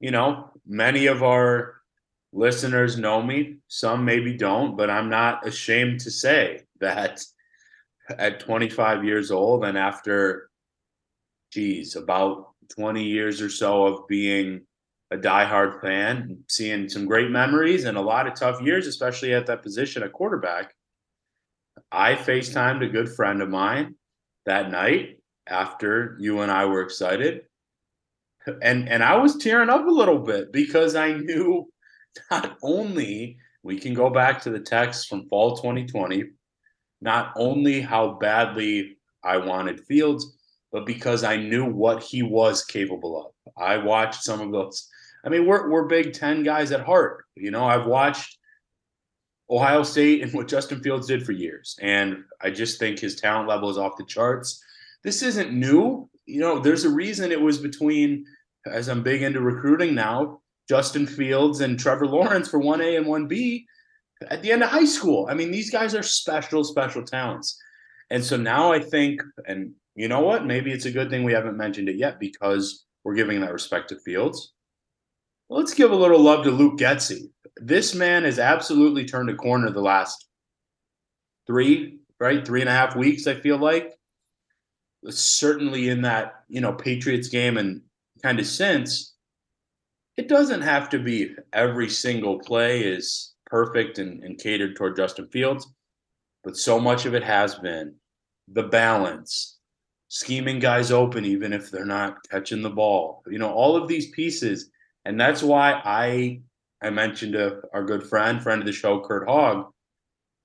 you 0.00 0.10
know, 0.10 0.50
many 0.66 1.06
of 1.06 1.22
our 1.22 1.76
listeners 2.32 2.98
know 2.98 3.22
me, 3.22 3.58
some 3.68 4.04
maybe 4.04 4.36
don't, 4.36 4.76
but 4.76 4.90
I'm 4.90 5.08
not 5.08 5.46
ashamed 5.46 6.00
to 6.00 6.10
say 6.10 6.62
that 6.80 7.22
at 8.18 8.40
25 8.40 9.04
years 9.04 9.30
old 9.30 9.64
and 9.64 9.78
after, 9.78 10.50
geez, 11.52 11.94
about 11.96 12.48
20 12.76 13.04
years 13.04 13.40
or 13.40 13.48
so 13.48 13.86
of 13.86 14.08
being 14.08 14.65
a 15.10 15.16
diehard 15.16 15.80
fan, 15.80 16.38
seeing 16.48 16.88
some 16.88 17.06
great 17.06 17.30
memories 17.30 17.84
and 17.84 17.96
a 17.96 18.00
lot 18.00 18.26
of 18.26 18.34
tough 18.34 18.60
years, 18.60 18.86
especially 18.86 19.34
at 19.34 19.46
that 19.46 19.62
position 19.62 20.02
at 20.02 20.12
quarterback. 20.12 20.74
I 21.92 22.14
FaceTimed 22.14 22.84
a 22.84 22.88
good 22.88 23.08
friend 23.08 23.40
of 23.40 23.48
mine 23.48 23.94
that 24.46 24.70
night 24.70 25.20
after 25.46 26.16
you 26.20 26.40
and 26.40 26.50
I 26.50 26.64
were 26.64 26.82
excited. 26.82 27.42
And 28.62 28.88
and 28.88 29.02
I 29.02 29.16
was 29.16 29.36
tearing 29.36 29.70
up 29.70 29.86
a 29.86 29.90
little 29.90 30.18
bit 30.18 30.52
because 30.52 30.94
I 30.94 31.12
knew 31.12 31.70
not 32.30 32.56
only 32.62 33.38
we 33.62 33.78
can 33.78 33.94
go 33.94 34.10
back 34.10 34.40
to 34.42 34.50
the 34.50 34.60
text 34.60 35.08
from 35.08 35.28
fall 35.28 35.56
2020, 35.56 36.24
not 37.00 37.32
only 37.36 37.80
how 37.80 38.14
badly 38.14 38.96
I 39.24 39.38
wanted 39.38 39.84
Fields, 39.84 40.36
but 40.72 40.86
because 40.86 41.24
I 41.24 41.36
knew 41.36 41.64
what 41.64 42.02
he 42.02 42.22
was 42.22 42.64
capable 42.64 43.26
of. 43.26 43.52
I 43.56 43.78
watched 43.78 44.22
some 44.22 44.40
of 44.40 44.52
those. 44.52 44.88
I 45.26 45.28
mean, 45.28 45.46
we're 45.46 45.68
we're 45.68 45.86
Big 45.86 46.12
Ten 46.12 46.42
guys 46.42 46.72
at 46.72 46.80
heart. 46.80 47.24
You 47.34 47.50
know, 47.50 47.64
I've 47.64 47.86
watched 47.86 48.38
Ohio 49.50 49.82
State 49.82 50.22
and 50.22 50.32
what 50.32 50.48
Justin 50.48 50.82
Fields 50.82 51.08
did 51.08 51.26
for 51.26 51.32
years, 51.32 51.76
and 51.80 52.18
I 52.40 52.50
just 52.50 52.78
think 52.78 52.98
his 52.98 53.20
talent 53.20 53.48
level 53.48 53.68
is 53.68 53.78
off 53.78 53.96
the 53.96 54.04
charts 54.04 54.62
this 55.06 55.22
isn't 55.22 55.52
new. 55.52 56.10
You 56.26 56.40
know, 56.40 56.58
there's 56.58 56.84
a 56.84 56.90
reason 56.90 57.30
it 57.30 57.40
was 57.40 57.58
between, 57.58 58.26
as 58.66 58.88
I'm 58.88 59.04
big 59.04 59.22
into 59.22 59.40
recruiting 59.40 59.94
now, 59.94 60.40
Justin 60.68 61.06
Fields 61.06 61.60
and 61.60 61.78
Trevor 61.78 62.08
Lawrence 62.08 62.48
for 62.48 62.58
1A 62.58 62.96
and 62.96 63.06
1B 63.06 63.64
at 64.28 64.42
the 64.42 64.50
end 64.50 64.64
of 64.64 64.70
high 64.70 64.84
school. 64.84 65.28
I 65.30 65.34
mean, 65.34 65.52
these 65.52 65.70
guys 65.70 65.94
are 65.94 66.02
special, 66.02 66.64
special 66.64 67.04
talents. 67.04 67.56
And 68.10 68.24
so 68.24 68.36
now 68.36 68.72
I 68.72 68.80
think, 68.80 69.22
and 69.46 69.74
you 69.94 70.08
know 70.08 70.22
what? 70.22 70.44
Maybe 70.44 70.72
it's 70.72 70.86
a 70.86 70.90
good 70.90 71.08
thing 71.08 71.22
we 71.22 71.32
haven't 71.32 71.56
mentioned 71.56 71.88
it 71.88 71.96
yet 71.96 72.18
because 72.18 72.84
we're 73.04 73.14
giving 73.14 73.40
that 73.42 73.52
respect 73.52 73.90
to 73.90 74.00
Fields. 74.00 74.54
Let's 75.48 75.74
give 75.74 75.92
a 75.92 75.96
little 75.96 76.20
love 76.20 76.44
to 76.44 76.50
Luke 76.50 76.78
Getsy. 76.78 77.30
This 77.56 77.94
man 77.94 78.24
has 78.24 78.38
absolutely 78.38 79.04
turned 79.04 79.30
a 79.30 79.34
corner 79.34 79.70
the 79.70 79.80
last 79.80 80.26
three, 81.46 82.00
right? 82.18 82.44
Three 82.44 82.60
and 82.60 82.70
a 82.70 82.74
half 82.74 82.96
weeks, 82.96 83.26
I 83.26 83.34
feel 83.34 83.58
like 83.58 83.96
certainly 85.08 85.88
in 85.88 86.02
that 86.02 86.44
you 86.48 86.60
know 86.60 86.72
Patriots 86.72 87.28
game 87.28 87.56
and 87.56 87.82
kind 88.22 88.38
of 88.38 88.46
since, 88.46 89.14
it 90.16 90.28
doesn't 90.28 90.62
have 90.62 90.88
to 90.90 90.98
be 90.98 91.34
every 91.52 91.88
single 91.88 92.38
play 92.38 92.82
is 92.82 93.34
perfect 93.46 93.98
and, 93.98 94.22
and 94.24 94.38
catered 94.38 94.74
toward 94.74 94.96
Justin 94.96 95.28
Fields, 95.28 95.68
but 96.42 96.56
so 96.56 96.80
much 96.80 97.06
of 97.06 97.14
it 97.14 97.22
has 97.22 97.54
been 97.56 97.94
the 98.48 98.62
balance, 98.62 99.58
scheming 100.08 100.58
guys 100.58 100.90
open 100.90 101.24
even 101.24 101.52
if 101.52 101.70
they're 101.70 101.84
not 101.84 102.16
catching 102.30 102.62
the 102.62 102.70
ball. 102.70 103.22
You 103.26 103.38
know, 103.38 103.50
all 103.50 103.76
of 103.76 103.88
these 103.88 104.10
pieces, 104.10 104.70
and 105.06 105.20
that's 105.20 105.42
why 105.42 105.80
I 105.84 106.40
I 106.82 106.90
mentioned 106.90 107.34
to 107.34 107.62
our 107.72 107.84
good 107.84 108.02
friend, 108.02 108.42
friend 108.42 108.60
of 108.60 108.66
the 108.66 108.72
show, 108.72 109.00
Kurt 109.00 109.26
Hogg, 109.28 109.72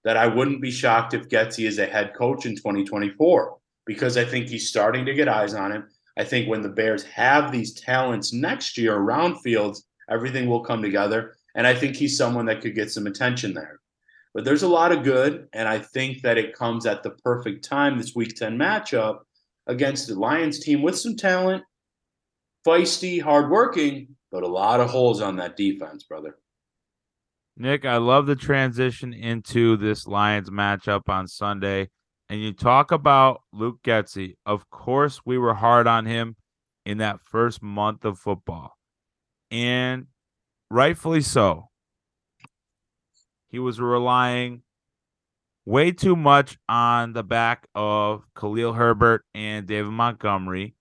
that 0.03 0.17
I 0.17 0.27
wouldn't 0.27 0.61
be 0.61 0.71
shocked 0.71 1.13
if 1.13 1.27
Getsy 1.27 1.67
is 1.67 1.79
a 1.79 1.85
head 1.85 2.13
coach 2.13 2.45
in 2.45 2.55
2024 2.55 3.57
because 3.85 4.17
I 4.17 4.23
think 4.23 4.47
he's 4.47 4.69
starting 4.69 5.05
to 5.05 5.13
get 5.13 5.27
eyes 5.27 5.53
on 5.53 5.71
him. 5.71 5.89
I 6.17 6.23
think 6.23 6.47
when 6.47 6.61
the 6.61 6.69
Bears 6.69 7.03
have 7.03 7.51
these 7.51 7.73
talents 7.73 8.33
next 8.33 8.77
year 8.77 8.95
around 8.95 9.39
Fields, 9.41 9.85
everything 10.09 10.47
will 10.47 10.63
come 10.63 10.81
together. 10.81 11.35
And 11.55 11.67
I 11.67 11.73
think 11.73 11.95
he's 11.95 12.17
someone 12.17 12.45
that 12.45 12.61
could 12.61 12.75
get 12.75 12.91
some 12.91 13.07
attention 13.07 13.53
there. 13.53 13.79
But 14.33 14.45
there's 14.45 14.63
a 14.63 14.67
lot 14.67 14.91
of 14.91 15.03
good, 15.03 15.47
and 15.53 15.67
I 15.67 15.79
think 15.79 16.21
that 16.21 16.37
it 16.37 16.55
comes 16.55 16.85
at 16.85 17.03
the 17.03 17.11
perfect 17.25 17.65
time 17.65 17.97
this 17.97 18.15
Week 18.15 18.35
10 18.35 18.57
matchup 18.57 19.19
against 19.67 20.07
the 20.07 20.15
Lions 20.15 20.59
team 20.59 20.81
with 20.81 20.97
some 20.97 21.17
talent, 21.17 21.63
feisty, 22.65 23.21
hardworking, 23.21 24.15
but 24.31 24.43
a 24.43 24.47
lot 24.47 24.79
of 24.79 24.89
holes 24.89 25.21
on 25.21 25.35
that 25.37 25.57
defense, 25.57 26.03
brother. 26.03 26.37
Nick, 27.57 27.85
I 27.85 27.97
love 27.97 28.27
the 28.27 28.35
transition 28.35 29.13
into 29.13 29.77
this 29.77 30.07
Lions 30.07 30.49
matchup 30.49 31.09
on 31.09 31.27
Sunday 31.27 31.89
and 32.31 32.39
you 32.41 32.53
talk 32.53 32.93
about 32.93 33.41
Luke 33.51 33.83
Getsy, 33.83 34.37
of 34.45 34.69
course, 34.69 35.19
we 35.25 35.37
were 35.37 35.53
hard 35.53 35.85
on 35.85 36.05
him 36.05 36.37
in 36.85 36.99
that 36.99 37.19
first 37.19 37.61
month 37.61 38.05
of 38.05 38.19
football. 38.19 38.77
And 39.51 40.07
rightfully 40.69 41.19
so. 41.19 41.67
He 43.49 43.59
was 43.59 43.81
relying 43.81 44.61
way 45.65 45.91
too 45.91 46.15
much 46.15 46.57
on 46.69 47.11
the 47.11 47.21
back 47.21 47.67
of 47.75 48.23
Khalil 48.33 48.71
Herbert 48.71 49.25
and 49.35 49.67
David 49.67 49.91
Montgomery. 49.91 50.73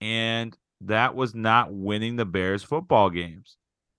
And 0.00 0.56
that 0.80 1.14
was 1.14 1.34
not 1.34 1.72
winning 1.72 2.16
the 2.16 2.24
Bears 2.24 2.62
football 2.62 3.10
games. 3.10 3.56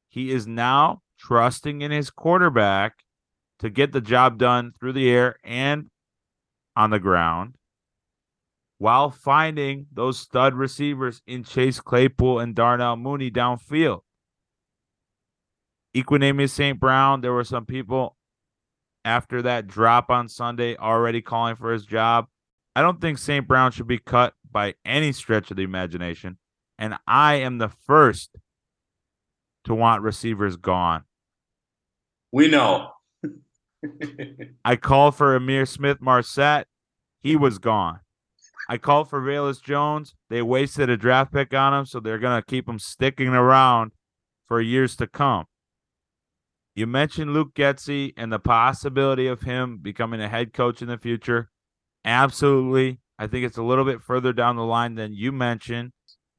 He 0.09 0.31
is 0.31 0.47
now 0.47 1.01
trusting 1.19 1.81
in 1.81 1.91
his 1.91 2.09
quarterback 2.09 3.03
to 3.59 3.69
get 3.69 3.91
the 3.91 4.01
job 4.01 4.37
done 4.37 4.73
through 4.79 4.93
the 4.93 5.09
air 5.09 5.37
and 5.43 5.89
on 6.75 6.91
the 6.91 6.99
ground 6.99 7.55
while 8.77 9.09
finding 9.09 9.87
those 9.91 10.19
stud 10.19 10.53
receivers 10.53 11.21
in 11.25 11.43
Chase 11.43 11.79
Claypool 11.79 12.39
and 12.39 12.53
Darnell 12.53 12.95
Mooney 12.95 13.31
downfield. 13.31 14.01
Equanimeous 15.95 16.51
St. 16.51 16.79
Brown, 16.79 17.21
there 17.21 17.33
were 17.33 17.43
some 17.43 17.65
people 17.65 18.15
after 19.03 19.41
that 19.41 19.67
drop 19.67 20.11
on 20.11 20.27
Sunday 20.27 20.75
already 20.77 21.21
calling 21.21 21.55
for 21.55 21.71
his 21.71 21.85
job. 21.85 22.27
I 22.75 22.81
don't 22.81 23.01
think 23.01 23.17
St. 23.17 23.47
Brown 23.47 23.71
should 23.71 23.87
be 23.87 23.97
cut 23.97 24.33
by 24.51 24.75
any 24.85 25.11
stretch 25.11 25.49
of 25.49 25.57
the 25.57 25.63
imagination. 25.63 26.37
And 26.77 26.95
I 27.07 27.35
am 27.35 27.57
the 27.57 27.69
first 27.69 28.37
to 29.65 29.73
want 29.73 30.01
receivers 30.01 30.55
gone. 30.55 31.03
We 32.31 32.47
know. 32.47 32.91
I 34.65 34.75
called 34.75 35.15
for 35.15 35.37
Ihmir 35.37 35.67
Smith-Marsette. 35.67 36.67
He 37.21 37.35
was 37.35 37.57
gone. 37.57 37.99
I 38.69 38.77
called 38.77 39.09
for 39.09 39.21
Velus 39.21 39.61
Jones. 39.61 40.15
They 40.29 40.41
wasted 40.41 40.89
a 40.89 40.97
draft 40.97 41.31
pick 41.31 41.53
on 41.53 41.73
him, 41.73 41.85
so 41.85 41.99
they're 41.99 42.19
going 42.19 42.39
to 42.39 42.45
keep 42.45 42.67
him 42.67 42.79
sticking 42.79 43.29
around 43.29 43.91
for 44.47 44.59
years 44.61 44.95
to 44.97 45.07
come. 45.07 45.45
You 46.75 46.85
mentioned 46.85 47.33
Luke 47.33 47.53
Getsy 47.55 48.13
and 48.17 48.31
the 48.31 48.39
possibility 48.39 49.27
of 49.27 49.41
him 49.41 49.79
becoming 49.81 50.21
a 50.21 50.29
head 50.29 50.53
coach 50.53 50.81
in 50.81 50.87
the 50.87 50.97
future. 50.97 51.49
Absolutely. 52.05 52.99
I 53.17 53.27
think 53.27 53.45
it's 53.45 53.57
a 53.57 53.63
little 53.63 53.85
bit 53.85 54.01
further 54.01 54.31
down 54.31 54.57
the 54.57 54.63
line 54.63 54.95
than 54.95 55.13
you 55.13 55.31
mentioned 55.31 55.91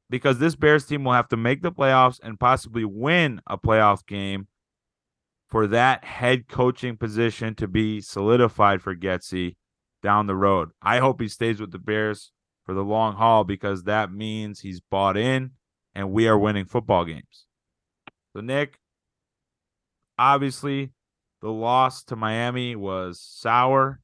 because 0.09 0.39
this 0.39 0.55
Bears 0.55 0.85
team 0.85 1.03
will 1.03 1.13
have 1.13 1.27
to 1.29 1.37
make 1.37 1.61
the 1.61 1.71
playoffs 1.71 2.19
and 2.21 2.39
possibly 2.39 2.85
win 2.85 3.41
a 3.47 3.57
playoff 3.57 4.05
game 4.05 4.47
for 5.47 5.67
that 5.67 6.03
head 6.03 6.47
coaching 6.47 6.97
position 6.97 7.55
to 7.55 7.67
be 7.67 8.01
solidified 8.01 8.81
for 8.81 8.95
Getsy 8.95 9.55
down 10.01 10.27
the 10.27 10.35
road. 10.35 10.69
I 10.81 10.99
hope 10.99 11.21
he 11.21 11.27
stays 11.27 11.59
with 11.59 11.71
the 11.71 11.79
Bears 11.79 12.31
for 12.65 12.73
the 12.73 12.83
long 12.83 13.15
haul 13.15 13.43
because 13.43 13.83
that 13.83 14.11
means 14.11 14.59
he's 14.59 14.79
bought 14.79 15.17
in 15.17 15.51
and 15.95 16.11
we 16.11 16.27
are 16.27 16.37
winning 16.37 16.65
football 16.65 17.05
games. 17.05 17.45
So, 18.33 18.41
Nick, 18.41 18.79
obviously, 20.17 20.91
the 21.41 21.49
loss 21.49 22.03
to 22.05 22.15
Miami 22.15 22.75
was 22.75 23.19
sour 23.19 24.01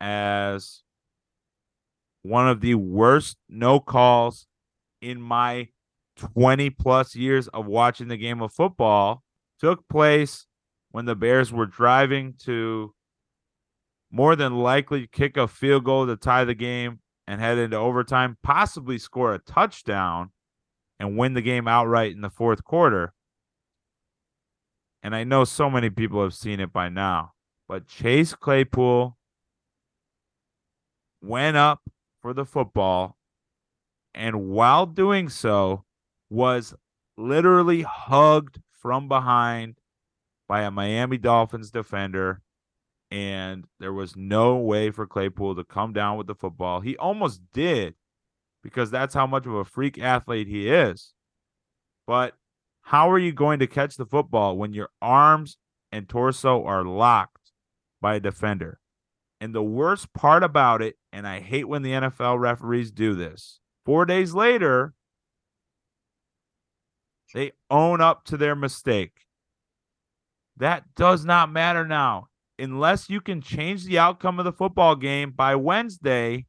as 0.00 0.82
one 2.22 2.48
of 2.48 2.60
the 2.60 2.74
worst 2.74 3.36
no 3.48 3.80
calls 3.80 4.46
in 5.00 5.20
my 5.20 5.68
20 6.16 6.70
plus 6.70 7.14
years 7.14 7.48
of 7.48 7.66
watching 7.66 8.08
the 8.08 8.16
game 8.16 8.42
of 8.42 8.52
football 8.52 9.22
took 9.58 9.88
place 9.88 10.46
when 10.90 11.04
the 11.04 11.14
Bears 11.14 11.52
were 11.52 11.66
driving 11.66 12.34
to 12.40 12.94
more 14.10 14.34
than 14.36 14.58
likely 14.58 15.06
kick 15.06 15.36
a 15.36 15.46
field 15.46 15.84
goal 15.84 16.06
to 16.06 16.16
tie 16.16 16.44
the 16.44 16.54
game 16.54 17.00
and 17.26 17.40
head 17.40 17.58
into 17.58 17.76
overtime, 17.76 18.36
possibly 18.42 18.98
score 18.98 19.34
a 19.34 19.38
touchdown 19.38 20.30
and 20.98 21.16
win 21.16 21.34
the 21.34 21.42
game 21.42 21.68
outright 21.68 22.12
in 22.12 22.20
the 22.20 22.30
fourth 22.30 22.64
quarter. 22.64 23.14
And 25.02 25.14
I 25.14 25.24
know 25.24 25.44
so 25.44 25.70
many 25.70 25.90
people 25.90 26.22
have 26.22 26.34
seen 26.34 26.60
it 26.60 26.72
by 26.72 26.88
now, 26.88 27.32
but 27.68 27.86
Chase 27.86 28.34
Claypool 28.34 29.16
went 31.22 31.56
up 31.56 31.80
for 32.20 32.34
the 32.34 32.44
football 32.44 33.16
and 34.14 34.48
while 34.48 34.86
doing 34.86 35.28
so 35.28 35.84
was 36.28 36.74
literally 37.16 37.82
hugged 37.82 38.60
from 38.70 39.08
behind 39.08 39.76
by 40.48 40.62
a 40.62 40.70
Miami 40.70 41.18
Dolphins 41.18 41.70
defender 41.70 42.42
and 43.10 43.64
there 43.80 43.92
was 43.92 44.16
no 44.16 44.56
way 44.56 44.90
for 44.90 45.06
Claypool 45.06 45.56
to 45.56 45.64
come 45.64 45.92
down 45.92 46.16
with 46.16 46.26
the 46.28 46.34
football. 46.34 46.80
He 46.80 46.96
almost 46.96 47.40
did 47.52 47.94
because 48.62 48.90
that's 48.90 49.14
how 49.14 49.26
much 49.26 49.46
of 49.46 49.54
a 49.54 49.64
freak 49.64 49.98
athlete 49.98 50.46
he 50.46 50.70
is. 50.70 51.12
But 52.06 52.34
how 52.82 53.10
are 53.10 53.18
you 53.18 53.32
going 53.32 53.58
to 53.60 53.66
catch 53.66 53.96
the 53.96 54.06
football 54.06 54.56
when 54.56 54.72
your 54.72 54.90
arms 55.02 55.58
and 55.90 56.08
torso 56.08 56.64
are 56.64 56.84
locked 56.84 57.52
by 58.00 58.16
a 58.16 58.20
defender? 58.20 58.78
And 59.40 59.54
the 59.54 59.62
worst 59.62 60.12
part 60.12 60.44
about 60.44 60.82
it, 60.82 60.96
and 61.12 61.26
I 61.26 61.40
hate 61.40 61.68
when 61.68 61.82
the 61.82 61.92
NFL 61.92 62.38
referees 62.38 62.90
do 62.90 63.14
this, 63.14 63.60
four 63.84 64.04
days 64.04 64.34
later, 64.34 64.94
they 67.34 67.52
own 67.70 68.00
up 68.00 68.24
to 68.24 68.36
their 68.36 68.56
mistake. 68.56 69.26
That 70.56 70.94
does 70.94 71.24
not 71.24 71.50
matter 71.50 71.86
now 71.86 72.30
unless 72.60 73.08
you 73.10 73.20
can 73.20 73.40
change 73.40 73.84
the 73.84 73.98
outcome 73.98 74.38
of 74.38 74.44
the 74.44 74.52
football 74.52 74.94
game 74.94 75.32
by 75.32 75.54
Wednesday, 75.54 76.46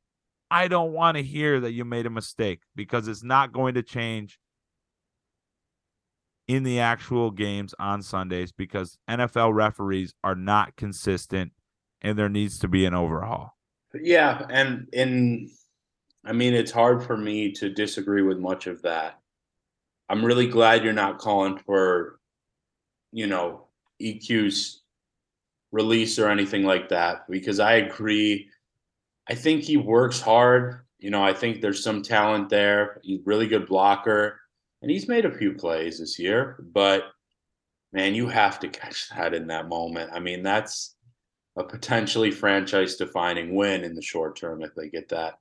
I 0.49 0.67
don't 0.67 0.91
want 0.91 1.17
to 1.17 1.23
hear 1.23 1.59
that 1.61 1.71
you 1.71 1.85
made 1.85 2.05
a 2.05 2.09
mistake 2.09 2.61
because 2.75 3.07
it's 3.07 3.23
not 3.23 3.53
going 3.53 3.75
to 3.75 3.83
change 3.83 4.37
in 6.47 6.63
the 6.63 6.79
actual 6.79 7.31
games 7.31 7.73
on 7.79 8.01
Sundays 8.01 8.51
because 8.51 8.97
NFL 9.09 9.53
referees 9.53 10.13
are 10.23 10.35
not 10.35 10.75
consistent 10.75 11.53
and 12.01 12.19
there 12.19 12.29
needs 12.29 12.59
to 12.59 12.67
be 12.67 12.85
an 12.85 12.93
overhaul. 12.93 13.55
Yeah, 13.93 14.45
and 14.49 14.87
in 14.91 15.49
I 16.25 16.33
mean 16.33 16.53
it's 16.53 16.71
hard 16.71 17.03
for 17.03 17.17
me 17.17 17.51
to 17.53 17.69
disagree 17.69 18.21
with 18.21 18.37
much 18.39 18.67
of 18.67 18.81
that. 18.83 19.19
I'm 20.09 20.23
really 20.23 20.47
glad 20.47 20.83
you're 20.83 20.93
not 20.93 21.19
calling 21.19 21.57
for 21.57 22.19
you 23.11 23.27
know 23.27 23.67
EQ's 24.01 24.81
release 25.71 26.19
or 26.19 26.29
anything 26.29 26.63
like 26.63 26.89
that 26.89 27.29
because 27.29 27.59
I 27.59 27.73
agree. 27.75 28.49
I 29.29 29.35
think 29.35 29.63
he 29.63 29.77
works 29.77 30.19
hard. 30.19 30.81
You 30.99 31.09
know, 31.09 31.23
I 31.23 31.33
think 31.33 31.61
there's 31.61 31.83
some 31.83 32.03
talent 32.03 32.49
there. 32.49 32.99
He's 33.03 33.25
really 33.25 33.47
good 33.47 33.67
blocker, 33.67 34.39
and 34.81 34.91
he's 34.91 35.07
made 35.07 35.25
a 35.25 35.31
few 35.35 35.53
plays 35.53 35.99
this 35.99 36.19
year. 36.19 36.63
But 36.73 37.05
man, 37.93 38.13
you 38.13 38.27
have 38.27 38.59
to 38.59 38.67
catch 38.67 39.09
that 39.09 39.33
in 39.33 39.47
that 39.47 39.67
moment. 39.69 40.11
I 40.13 40.19
mean, 40.19 40.43
that's 40.43 40.95
a 41.57 41.63
potentially 41.63 42.31
franchise-defining 42.31 43.55
win 43.55 43.83
in 43.83 43.95
the 43.95 44.01
short 44.01 44.35
term 44.35 44.61
if 44.61 44.73
they 44.75 44.89
get 44.89 45.09
that. 45.09 45.35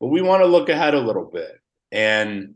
But 0.00 0.08
we 0.08 0.22
want 0.22 0.42
to 0.42 0.48
look 0.48 0.70
ahead 0.70 0.94
a 0.94 1.00
little 1.00 1.26
bit, 1.26 1.60
and 1.92 2.54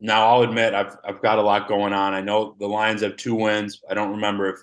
now 0.00 0.26
I'll 0.26 0.42
admit 0.42 0.74
I've 0.74 0.96
I've 1.04 1.22
got 1.22 1.38
a 1.38 1.42
lot 1.42 1.68
going 1.68 1.92
on. 1.92 2.14
I 2.14 2.22
know 2.22 2.56
the 2.58 2.66
Lions 2.66 3.02
have 3.02 3.16
two 3.16 3.34
wins. 3.34 3.82
I 3.88 3.94
don't 3.94 4.12
remember 4.12 4.48
if 4.48 4.60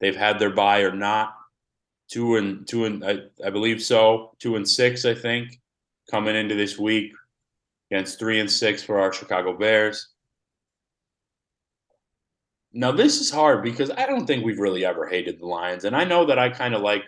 they've 0.00 0.16
had 0.16 0.38
their 0.38 0.50
bye 0.50 0.80
or 0.80 0.94
not. 0.94 1.34
Two 2.10 2.36
and 2.36 2.66
two 2.66 2.86
and 2.86 3.04
I, 3.04 3.18
I 3.44 3.50
believe 3.50 3.82
so. 3.82 4.32
Two 4.38 4.56
and 4.56 4.66
six, 4.66 5.04
I 5.04 5.14
think, 5.14 5.60
coming 6.10 6.34
into 6.34 6.54
this 6.54 6.78
week 6.78 7.12
against 7.90 8.18
three 8.18 8.40
and 8.40 8.50
six 8.50 8.82
for 8.82 8.98
our 8.98 9.12
Chicago 9.12 9.56
Bears. 9.56 10.08
Now 12.72 12.92
this 12.92 13.20
is 13.20 13.30
hard 13.30 13.62
because 13.62 13.90
I 13.90 14.06
don't 14.06 14.26
think 14.26 14.44
we've 14.44 14.58
really 14.58 14.84
ever 14.86 15.06
hated 15.06 15.38
the 15.38 15.46
Lions, 15.46 15.84
and 15.84 15.94
I 15.94 16.04
know 16.04 16.24
that 16.24 16.38
I 16.38 16.48
kind 16.48 16.74
of 16.74 16.80
like 16.80 17.04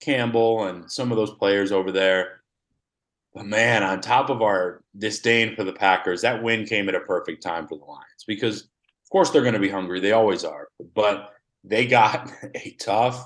Campbell 0.00 0.64
and 0.64 0.90
some 0.90 1.12
of 1.12 1.16
those 1.16 1.34
players 1.34 1.70
over 1.70 1.92
there. 1.92 2.39
But 3.34 3.46
man, 3.46 3.82
on 3.82 4.00
top 4.00 4.28
of 4.28 4.42
our 4.42 4.82
disdain 4.98 5.54
for 5.54 5.64
the 5.64 5.72
Packers, 5.72 6.22
that 6.22 6.42
win 6.42 6.66
came 6.66 6.88
at 6.88 6.94
a 6.94 7.00
perfect 7.00 7.42
time 7.42 7.68
for 7.68 7.78
the 7.78 7.84
Lions 7.84 8.24
because, 8.26 8.62
of 8.62 9.10
course, 9.10 9.30
they're 9.30 9.42
going 9.42 9.54
to 9.54 9.60
be 9.60 9.68
hungry. 9.68 10.00
They 10.00 10.12
always 10.12 10.44
are. 10.44 10.68
But 10.94 11.30
they 11.62 11.86
got 11.86 12.32
a 12.54 12.76
tough, 12.80 13.24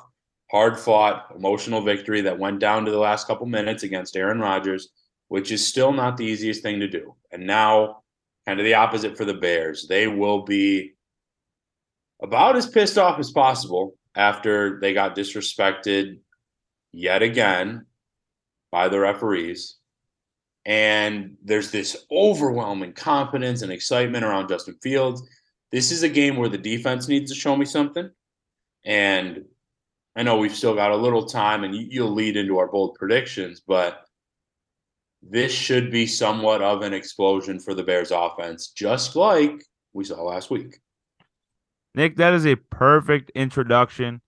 hard 0.51 0.79
fought, 0.79 1.33
emotional 1.35 1.81
victory 1.81 2.21
that 2.23 2.38
went 2.38 2.61
down 2.61 2.85
to 2.85 2.90
the 2.90 2.99
last 2.99 3.27
couple 3.27 3.47
minutes 3.47 3.83
against 3.83 4.17
Aaron 4.17 4.40
Rodgers, 4.40 4.90
which 5.29 5.51
is 5.51 5.67
still 5.67 5.93
not 5.93 6.17
the 6.17 6.27
easiest 6.27 6.62
thing 6.62 6.81
to 6.81 6.88
do. 6.88 7.14
And 7.33 7.47
now, 7.47 8.03
kind 8.47 8.61
of 8.61 8.64
the 8.64 8.75
opposite 8.75 9.17
for 9.17 9.25
the 9.25 9.35
Bears. 9.35 9.87
They 9.88 10.07
will 10.07 10.43
be 10.43 10.95
about 12.23 12.57
as 12.57 12.69
pissed 12.69 12.99
off 12.99 13.19
as 13.19 13.31
possible 13.31 13.97
after 14.14 14.79
they 14.81 14.93
got 14.95 15.17
disrespected 15.17 16.19
yet 16.93 17.23
again 17.23 17.87
by 18.71 18.88
the 18.88 19.01
referees. 19.01 19.77
And 20.66 21.37
there's 21.44 21.70
this 21.70 22.07
overwhelming 22.11 22.94
confidence 22.94 23.62
and 23.62 23.70
excitement 23.70 24.24
around 24.24 24.48
Justin 24.48 24.77
Fields. 24.83 25.22
This 25.70 25.90
is 25.90 26.03
a 26.03 26.09
game 26.09 26.37
where 26.37 26.48
the 26.48 26.59
defense 26.59 27.09
needs 27.09 27.31
to 27.31 27.38
show 27.38 27.57
me 27.57 27.66
something. 27.66 28.11
And 28.85 29.44
I 30.16 30.22
know 30.22 30.38
we've 30.38 30.55
still 30.55 30.74
got 30.74 30.92
a 30.92 30.96
little 30.96 31.27
time 31.27 31.64
and 31.64 31.74
you'll 31.74 32.12
lead 32.12 32.37
into 32.37 32.59
our 32.59 32.68
bold 32.68 32.94
predictions, 32.94 33.61
but 33.66 34.05
this 35.22 35.53
should 35.53 35.90
be 35.90 36.07
somewhat 36.07 36.62
of 36.62 36.83
an 36.83 36.94
explosion 36.94 37.59
for 37.59 37.74
the 37.74 37.83
Bears 37.83 38.11
offense, 38.11 38.68
just 38.68 39.16
like 39.16 39.64
we 39.92 40.05
saw 40.05 40.22
last 40.22 40.50
week. 40.50 40.79
Nick, 41.94 42.16
that 42.16 42.35
is 42.35 42.46
a 42.46 42.57
perfect 42.57 43.31
introduction 43.35 44.20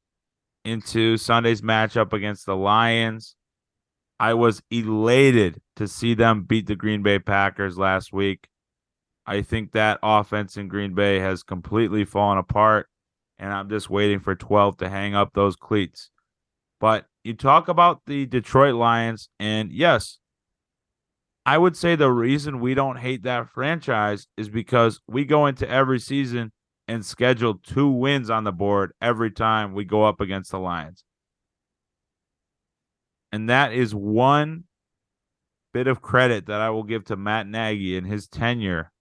into 0.64 1.16
Sunday's 1.16 1.62
matchup 1.62 2.12
against 2.12 2.46
the 2.46 2.56
Lions. 2.56 3.35
I 4.18 4.34
was 4.34 4.62
elated 4.70 5.60
to 5.76 5.86
see 5.86 6.14
them 6.14 6.42
beat 6.42 6.66
the 6.66 6.76
Green 6.76 7.02
Bay 7.02 7.18
Packers 7.18 7.76
last 7.76 8.12
week. 8.12 8.48
I 9.26 9.42
think 9.42 9.72
that 9.72 9.98
offense 10.02 10.56
in 10.56 10.68
Green 10.68 10.94
Bay 10.94 11.18
has 11.18 11.42
completely 11.42 12.04
fallen 12.04 12.38
apart 12.38 12.88
and 13.38 13.52
I'm 13.52 13.68
just 13.68 13.90
waiting 13.90 14.20
for 14.20 14.34
12 14.34 14.78
to 14.78 14.88
hang 14.88 15.14
up 15.14 15.32
those 15.34 15.56
cleats. 15.56 16.10
But 16.80 17.06
you 17.24 17.34
talk 17.34 17.68
about 17.68 18.02
the 18.06 18.26
Detroit 18.26 18.74
Lions, 18.74 19.28
and 19.38 19.72
yes, 19.72 20.18
I 21.44 21.58
would 21.58 21.76
say 21.76 21.96
the 21.96 22.10
reason 22.10 22.60
we 22.60 22.74
don't 22.74 22.98
hate 22.98 23.22
that 23.22 23.48
franchise 23.48 24.26
is 24.36 24.48
because 24.48 25.00
we 25.06 25.24
go 25.24 25.46
into 25.46 25.68
every 25.68 26.00
season 26.00 26.52
and 26.88 27.04
schedule 27.04 27.54
two 27.54 27.88
wins 27.88 28.30
on 28.30 28.44
the 28.44 28.52
board 28.52 28.92
every 29.00 29.30
time 29.30 29.74
we 29.74 29.84
go 29.84 30.04
up 30.04 30.20
against 30.20 30.50
the 30.50 30.58
Lions. 30.58 31.04
And 33.32 33.50
that 33.50 33.72
is 33.72 33.94
one 33.94 34.64
bit 35.72 35.86
of 35.86 36.00
credit 36.00 36.46
that 36.46 36.60
I 36.60 36.70
will 36.70 36.84
give 36.84 37.04
to 37.04 37.16
Matt 37.16 37.46
Nagy 37.46 37.96
in 37.96 38.04
his 38.04 38.28
tenure 38.28 38.92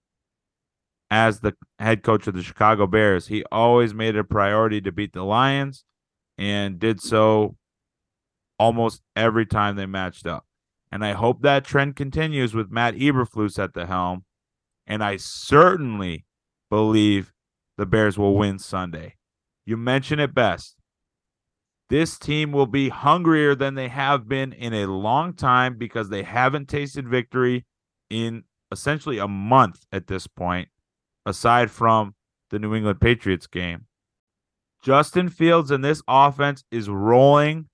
as 1.10 1.40
the 1.40 1.54
head 1.78 2.02
coach 2.02 2.26
of 2.26 2.34
the 2.34 2.42
Chicago 2.42 2.86
Bears. 2.86 3.28
He 3.28 3.44
always 3.50 3.94
made 3.94 4.16
it 4.16 4.20
a 4.20 4.24
priority 4.24 4.80
to 4.82 4.92
beat 4.92 5.12
the 5.12 5.22
Lions 5.22 5.84
and 6.36 6.78
did 6.78 7.00
so 7.00 7.56
almost 8.58 9.02
every 9.14 9.46
time 9.46 9.76
they 9.76 9.86
matched 9.86 10.26
up. 10.26 10.44
And 10.90 11.04
I 11.04 11.12
hope 11.12 11.42
that 11.42 11.64
trend 11.64 11.96
continues 11.96 12.54
with 12.54 12.70
Matt 12.70 12.94
Eberflus 12.94 13.58
at 13.58 13.74
the 13.74 13.86
helm. 13.86 14.24
And 14.86 15.02
I 15.02 15.16
certainly 15.16 16.26
believe 16.70 17.32
the 17.76 17.86
Bears 17.86 18.16
will 18.18 18.36
win 18.36 18.58
Sunday. 18.58 19.16
You 19.64 19.76
mention 19.76 20.20
it 20.20 20.34
best. 20.34 20.75
This 21.88 22.18
team 22.18 22.50
will 22.50 22.66
be 22.66 22.88
hungrier 22.88 23.54
than 23.54 23.74
they 23.74 23.88
have 23.88 24.28
been 24.28 24.52
in 24.52 24.74
a 24.74 24.86
long 24.86 25.34
time 25.34 25.76
because 25.78 26.08
they 26.08 26.24
haven't 26.24 26.68
tasted 26.68 27.08
victory 27.08 27.64
in 28.10 28.42
essentially 28.72 29.18
a 29.18 29.28
month 29.28 29.84
at 29.92 30.08
this 30.08 30.26
point 30.26 30.68
aside 31.24 31.70
from 31.70 32.14
the 32.50 32.58
New 32.58 32.74
England 32.74 33.00
Patriots 33.00 33.46
game. 33.46 33.86
Justin 34.82 35.28
Fields 35.28 35.70
and 35.70 35.84
this 35.84 36.02
offense 36.08 36.64
is 36.70 36.88
rolling 36.88 37.68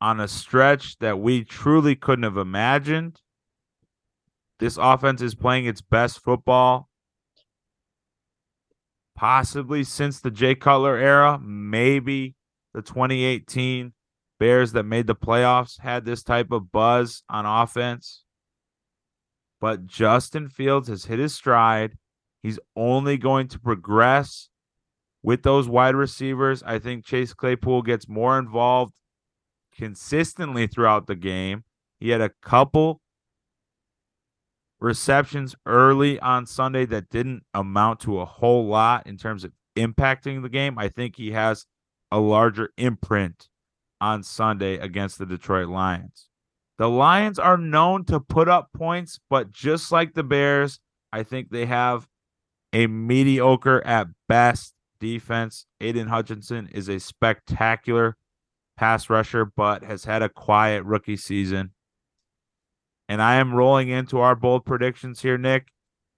on 0.00 0.20
a 0.20 0.28
stretch 0.28 0.98
that 0.98 1.20
we 1.20 1.44
truly 1.44 1.94
couldn't 1.94 2.22
have 2.22 2.36
imagined. 2.36 3.20
This 4.58 4.76
offense 4.76 5.22
is 5.22 5.34
playing 5.34 5.66
its 5.66 5.80
best 5.80 6.22
football 6.22 6.88
possibly 9.20 9.84
since 9.84 10.18
the 10.18 10.30
Jay 10.30 10.54
Cutler 10.54 10.96
era, 10.96 11.38
maybe 11.38 12.34
the 12.74 12.82
2018 12.82 13.92
Bears 14.38 14.72
that 14.72 14.84
made 14.84 15.06
the 15.06 15.14
playoffs 15.14 15.80
had 15.80 16.04
this 16.04 16.22
type 16.22 16.50
of 16.50 16.72
buzz 16.72 17.22
on 17.28 17.44
offense. 17.44 18.24
But 19.60 19.86
Justin 19.86 20.48
Fields 20.48 20.88
has 20.88 21.04
hit 21.04 21.18
his 21.18 21.34
stride. 21.34 21.98
He's 22.42 22.58
only 22.74 23.18
going 23.18 23.48
to 23.48 23.58
progress 23.58 24.48
with 25.22 25.42
those 25.42 25.68
wide 25.68 25.94
receivers. 25.94 26.62
I 26.62 26.78
think 26.78 27.04
Chase 27.04 27.34
Claypool 27.34 27.82
gets 27.82 28.08
more 28.08 28.38
involved 28.38 28.94
consistently 29.76 30.66
throughout 30.66 31.06
the 31.06 31.16
game. 31.16 31.64
He 31.98 32.08
had 32.08 32.22
a 32.22 32.30
couple 32.42 33.02
receptions 34.80 35.54
early 35.66 36.18
on 36.20 36.46
Sunday 36.46 36.86
that 36.86 37.10
didn't 37.10 37.42
amount 37.52 38.00
to 38.00 38.20
a 38.20 38.24
whole 38.24 38.66
lot 38.66 39.06
in 39.06 39.18
terms 39.18 39.44
of 39.44 39.52
impacting 39.76 40.40
the 40.40 40.48
game. 40.48 40.78
I 40.78 40.88
think 40.88 41.16
he 41.16 41.32
has 41.32 41.66
a 42.10 42.18
larger 42.18 42.70
imprint 42.76 43.48
on 44.00 44.22
Sunday 44.22 44.78
against 44.78 45.18
the 45.18 45.26
Detroit 45.26 45.68
Lions. 45.68 46.28
The 46.78 46.88
Lions 46.88 47.38
are 47.38 47.58
known 47.58 48.04
to 48.06 48.20
put 48.20 48.48
up 48.48 48.70
points, 48.74 49.20
but 49.28 49.50
just 49.50 49.92
like 49.92 50.14
the 50.14 50.22
Bears, 50.22 50.80
I 51.12 51.22
think 51.22 51.50
they 51.50 51.66
have 51.66 52.08
a 52.72 52.86
mediocre 52.86 53.84
at 53.86 54.08
best 54.28 54.74
defense. 54.98 55.66
Aidan 55.80 56.08
Hutchinson 56.08 56.68
is 56.72 56.88
a 56.88 57.00
spectacular 57.00 58.16
pass 58.76 59.10
rusher, 59.10 59.44
but 59.44 59.84
has 59.84 60.04
had 60.04 60.22
a 60.22 60.28
quiet 60.28 60.84
rookie 60.84 61.16
season. 61.16 61.72
And 63.10 63.20
I 63.20 63.34
am 63.34 63.52
rolling 63.52 63.88
into 63.88 64.20
our 64.20 64.36
bold 64.36 64.64
predictions 64.64 65.20
here, 65.20 65.36
Nick. 65.36 65.68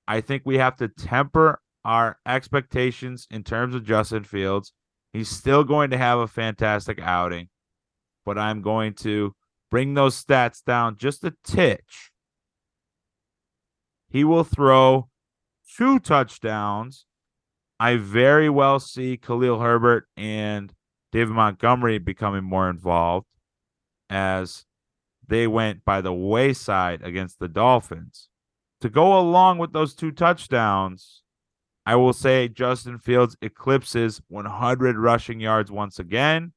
I 0.06 0.20
think 0.20 0.42
we 0.44 0.58
have 0.58 0.76
to 0.76 0.88
temper 0.88 1.60
our 1.84 2.18
expectations 2.26 3.26
in 3.30 3.42
terms 3.42 3.74
of 3.74 3.84
Justin 3.84 4.24
Fields. 4.24 4.72
He's 5.12 5.28
still 5.28 5.64
going 5.64 5.90
to 5.90 5.98
have 5.98 6.18
a 6.18 6.26
fantastic 6.26 6.98
outing, 7.00 7.48
but 8.24 8.38
I'm 8.38 8.62
going 8.62 8.94
to 8.94 9.34
bring 9.70 9.94
those 9.94 10.22
stats 10.22 10.64
down 10.64 10.96
just 10.96 11.24
a 11.24 11.34
titch. 11.44 12.12
He 14.08 14.24
will 14.24 14.44
throw 14.44 15.08
two 15.76 15.98
touchdowns. 15.98 17.06
I 17.80 17.96
very 17.96 18.48
well 18.48 18.78
see 18.78 19.16
Khalil 19.16 19.60
Herbert 19.60 20.06
and 20.16 20.72
David 21.10 21.34
Montgomery 21.34 21.98
becoming 21.98 22.44
more 22.44 22.70
involved 22.70 23.26
as 24.08 24.64
they 25.26 25.46
went 25.46 25.84
by 25.84 26.00
the 26.00 26.12
wayside 26.12 27.02
against 27.02 27.38
the 27.38 27.48
Dolphins. 27.48 28.28
To 28.80 28.88
go 28.88 29.18
along 29.18 29.58
with 29.58 29.72
those 29.72 29.94
two 29.94 30.10
touchdowns, 30.10 31.21
I 31.84 31.96
will 31.96 32.12
say 32.12 32.48
Justin 32.48 32.98
Fields 32.98 33.36
eclipses 33.42 34.20
100 34.28 34.96
rushing 34.96 35.40
yards 35.40 35.70
once 35.70 35.98
again 35.98 36.52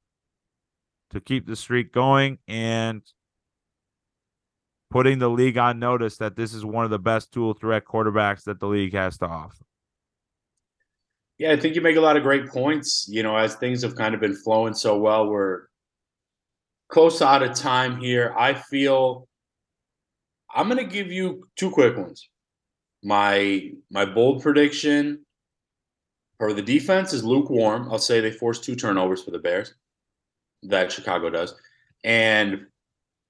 to 1.12 1.20
keep 1.20 1.48
the 1.48 1.56
streak 1.56 1.92
going 1.92 2.38
and 2.48 3.02
putting 4.92 5.20
the 5.20 5.30
league 5.30 5.58
on 5.58 5.80
notice 5.80 6.18
that 6.18 6.36
this 6.36 6.54
is 6.54 6.64
one 6.64 6.86
of 6.86 6.92
the 6.92 7.00
best 7.00 7.32
dual 7.32 7.54
threat 7.54 7.86
quarterbacks 7.86 8.44
that 8.44 8.60
the 8.60 8.68
league 8.68 8.94
has 8.94 9.18
to 9.18 9.26
offer. 9.26 9.66
Yeah, 11.38 11.52
I 11.52 11.58
think 11.58 11.76
you 11.76 11.82
make 11.82 11.98
a 11.98 12.02
lot 12.02 12.16
of 12.18 12.24
great 12.24 12.48
points. 12.48 13.08
You 13.10 13.24
know, 13.24 13.36
as 13.36 13.56
things 13.56 13.82
have 13.82 13.96
kind 13.96 14.16
of 14.16 14.22
been 14.22 14.36
flowing 14.36 14.74
so 14.74 14.98
well, 14.98 15.28
we're 15.28 15.64
close 16.88 17.22
out 17.22 17.44
of 17.44 17.56
time 17.56 17.98
here. 17.98 18.34
I 18.38 18.54
feel 18.54 19.28
I'm 20.54 20.70
going 20.70 20.78
to 20.78 20.90
give 20.90 21.12
you 21.12 21.48
two 21.58 21.72
quick 21.72 21.98
ones. 21.98 22.30
My 23.06 23.70
my 23.92 24.04
bold 24.04 24.42
prediction 24.42 25.20
for 26.40 26.54
the 26.54 26.62
defense 26.64 27.14
is 27.14 27.24
lukewarm. 27.24 27.88
I'll 27.92 28.00
say 28.00 28.20
they 28.20 28.32
force 28.32 28.60
two 28.60 28.76
turnovers 28.76 29.22
for 29.22 29.30
the 29.30 29.38
Bears. 29.38 29.76
That 30.64 30.92
Chicago 30.92 31.30
does. 31.30 31.54
And 32.04 32.66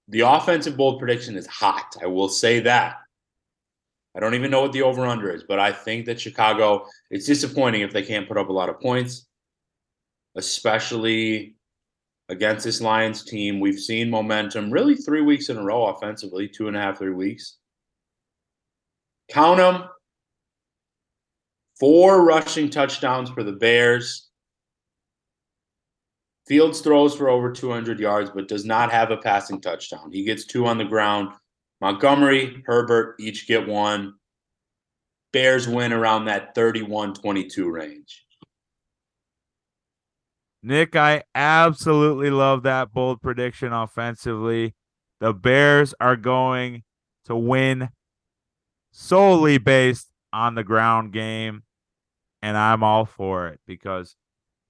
the 0.08 0.22
offensive 0.22 0.78
bold 0.78 0.98
prediction 0.98 1.36
is 1.36 1.46
hot. 1.46 1.94
I 2.02 2.06
will 2.06 2.30
say 2.30 2.62
that. 2.62 3.00
I 4.16 4.22
don't 4.22 4.34
even 4.34 4.50
know 4.50 4.62
what 4.62 4.72
the 4.72 4.84
over 4.84 5.06
under 5.06 5.30
is, 5.30 5.44
but 5.44 5.60
I 5.60 5.74
think 5.74 6.06
that 6.06 6.22
Chicago, 6.22 6.86
it's 7.12 7.26
disappointing 7.26 7.82
if 7.82 7.92
they 7.92 8.04
can't 8.04 8.30
put 8.30 8.38
up 8.38 8.48
a 8.48 8.54
lot 8.54 8.70
of 8.70 8.80
points, 8.80 9.28
especially 10.36 11.56
against 12.30 12.64
this 12.64 12.80
Lions 12.80 13.26
team. 13.26 13.60
We've 13.60 13.80
seen 13.80 14.10
momentum 14.10 14.72
really 14.72 14.96
three 14.96 15.22
weeks 15.22 15.50
in 15.50 15.58
a 15.58 15.64
row 15.64 15.88
offensively, 15.88 16.48
two 16.48 16.70
and 16.70 16.78
a 16.78 16.80
half, 16.80 16.98
three 16.98 17.14
weeks. 17.14 17.58
Count 19.30 19.58
them. 19.58 19.84
Four 21.80 22.24
rushing 22.24 22.70
touchdowns 22.70 23.30
for 23.30 23.44
the 23.44 23.52
Bears. 23.52 24.30
Fields 26.48 26.82
throws 26.82 27.16
for 27.16 27.28
over 27.28 27.52
200 27.52 28.00
yards, 28.00 28.30
but 28.30 28.48
does 28.48 28.66
not 28.66 28.92
have 28.92 29.12
a 29.12 29.18
passing 29.18 29.60
touchdown. 29.60 30.12
He 30.12 30.24
gets 30.24 30.46
two 30.46 30.68
on 30.68 30.78
the 30.78 30.86
ground. 30.86 31.30
Montgomery, 31.82 32.64
Herbert 32.66 33.16
each 33.20 33.48
get 33.48 33.68
one. 33.68 34.14
Bears 35.34 35.68
win 35.68 35.92
around 35.92 36.26
that 36.26 36.56
31 36.56 37.16
22 37.16 37.70
range. 37.70 38.26
Nick, 40.64 40.96
I 40.96 41.24
absolutely 41.36 42.30
love 42.30 42.64
that 42.64 42.94
bold 42.94 43.22
prediction 43.22 43.74
offensively. 43.74 44.74
The 45.20 45.34
Bears 45.34 45.94
are 46.00 46.16
going 46.16 46.84
to 47.26 47.36
win 47.36 47.90
solely 48.98 49.58
based 49.58 50.08
on 50.32 50.56
the 50.56 50.64
ground 50.64 51.12
game, 51.12 51.64
and 52.42 52.56
I'm 52.56 52.82
all 52.82 53.06
for 53.06 53.50
it 53.50 53.60
because 53.68 54.16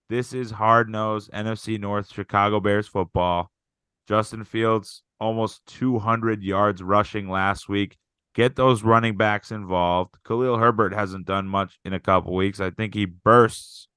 this 0.09 0.33
is 0.33 0.51
hard 0.51 0.89
nosed 0.89 1.31
NFC 1.31 1.79
North 1.79 2.11
Chicago 2.11 2.59
Bears 2.59 2.87
football. 2.87 3.51
Justin 4.07 4.43
Fields 4.43 5.03
almost 5.19 5.65
200 5.67 6.41
yards 6.41 6.81
rushing 6.81 7.29
last 7.29 7.69
week. 7.69 7.97
Get 8.33 8.55
those 8.55 8.83
running 8.83 9.15
backs 9.15 9.51
involved. 9.51 10.15
Khalil 10.27 10.57
Herbert 10.57 10.93
hasn't 10.93 11.27
done 11.27 11.47
much 11.47 11.79
in 11.85 11.93
a 11.93 11.99
couple 11.99 12.33
weeks. 12.33 12.59
I 12.59 12.71
think 12.71 12.95
he 12.95 13.05
bursts 13.05 13.87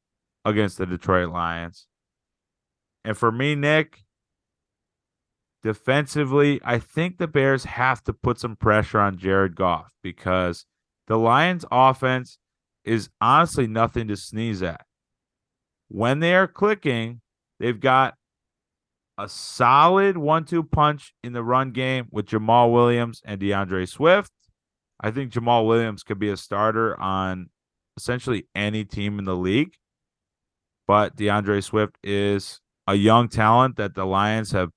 against 0.44 0.76
the 0.76 0.86
Detroit 0.86 1.30
Lions. 1.30 1.86
And 3.04 3.16
for 3.16 3.32
me, 3.32 3.54
Nick, 3.54 4.04
defensively, 5.62 6.60
I 6.64 6.78
think 6.78 7.18
the 7.18 7.26
Bears 7.26 7.64
have 7.64 8.02
to 8.04 8.12
put 8.12 8.38
some 8.38 8.56
pressure 8.56 9.00
on 9.00 9.18
Jared 9.18 9.56
Goff 9.56 9.92
because 10.02 10.66
the 11.06 11.16
Lions' 11.16 11.64
offense 11.70 12.38
is 12.84 13.10
honestly 13.20 13.66
nothing 13.66 14.08
to 14.08 14.16
sneeze 14.16 14.62
at. 14.62 14.84
When 15.88 16.20
they 16.20 16.34
are 16.34 16.46
clicking, 16.46 17.20
they've 17.58 17.80
got 17.80 18.14
a 19.16 19.28
solid 19.28 20.16
one-two 20.16 20.62
punch 20.62 21.12
in 21.24 21.32
the 21.32 21.42
run 21.42 21.72
game 21.72 22.08
with 22.10 22.26
Jamaal 22.26 22.72
Williams 22.72 23.20
and 23.24 23.40
D'Andre 23.40 23.84
Swift. 23.84 24.32
I 25.00 25.10
think 25.10 25.32
Jamaal 25.32 25.66
Williams 25.66 26.02
could 26.02 26.18
be 26.18 26.30
a 26.30 26.36
starter 26.36 26.98
on 27.00 27.50
essentially 27.96 28.46
any 28.54 28.84
team 28.84 29.18
in 29.18 29.24
the 29.24 29.36
league. 29.36 29.74
But 30.86 31.16
D'Andre 31.16 31.60
Swift 31.60 31.98
is 32.02 32.60
a 32.86 32.94
young 32.94 33.28
talent 33.28 33.76
that 33.76 33.94
the 33.94 34.06
Lions 34.06 34.52
have 34.52 34.70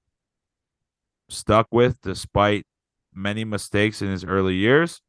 stuck 1.32 1.68
with 1.72 2.02
despite 2.02 2.66
many 3.14 3.44
mistakes 3.44 4.02
in 4.02 4.10
his 4.10 4.24
early 4.24 4.56
years. 4.56 5.02